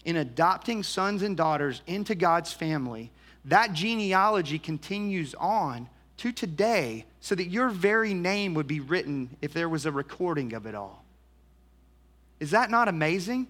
in 0.07 0.17
adopting 0.17 0.85
sons 0.85 1.23
and 1.23 1.37
daughters 1.37 1.83
into 1.87 2.15
God's 2.15 2.53
family, 2.53 3.11
that 3.45 3.73
genealogy 3.73 4.59
continues 4.59 5.35
on 5.35 5.89
to 6.19 6.31
today 6.31 7.05
so 7.21 7.35
that 7.35 7.49
your 7.49 7.69
very 7.69 8.15
name 8.15 8.55
would 8.55 8.69
be 8.69 8.79
written 8.81 9.37
if 9.43 9.53
there 9.53 9.69
was 9.69 9.85
a 9.85 9.91
recording 9.91 10.55
of 10.55 10.65
it 10.65 10.77
all. 10.77 11.05
Is 12.39 12.53
that 12.53 12.71
not 12.71 12.87
amazing? 12.87 13.49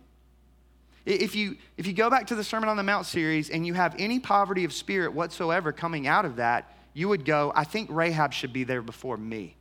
If 1.04 1.36
you, 1.36 1.56
if 1.76 1.86
you 1.86 1.92
go 1.92 2.08
back 2.08 2.26
to 2.28 2.34
the 2.34 2.42
Sermon 2.42 2.70
on 2.70 2.78
the 2.78 2.82
Mount 2.82 3.04
series 3.04 3.50
and 3.50 3.66
you 3.66 3.74
have 3.74 3.94
any 3.98 4.18
poverty 4.18 4.64
of 4.64 4.72
spirit 4.72 5.12
whatsoever 5.12 5.72
coming 5.72 6.06
out 6.06 6.24
of 6.24 6.36
that, 6.36 6.74
you 6.94 7.08
would 7.08 7.26
go, 7.26 7.52
I 7.54 7.64
think 7.64 7.90
Rahab 7.92 8.32
should 8.32 8.54
be 8.54 8.64
there 8.64 8.82
before 8.82 9.18
me. 9.18 9.56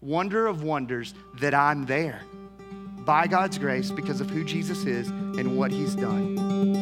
Wonder 0.00 0.46
of 0.46 0.62
wonders 0.62 1.12
that 1.38 1.52
I'm 1.52 1.84
there. 1.84 2.22
By 3.04 3.26
God's 3.26 3.58
grace 3.58 3.90
because 3.90 4.20
of 4.20 4.30
who 4.30 4.44
Jesus 4.44 4.84
is 4.86 5.08
and 5.08 5.56
what 5.56 5.70
he's 5.70 5.94
done. 5.94 6.73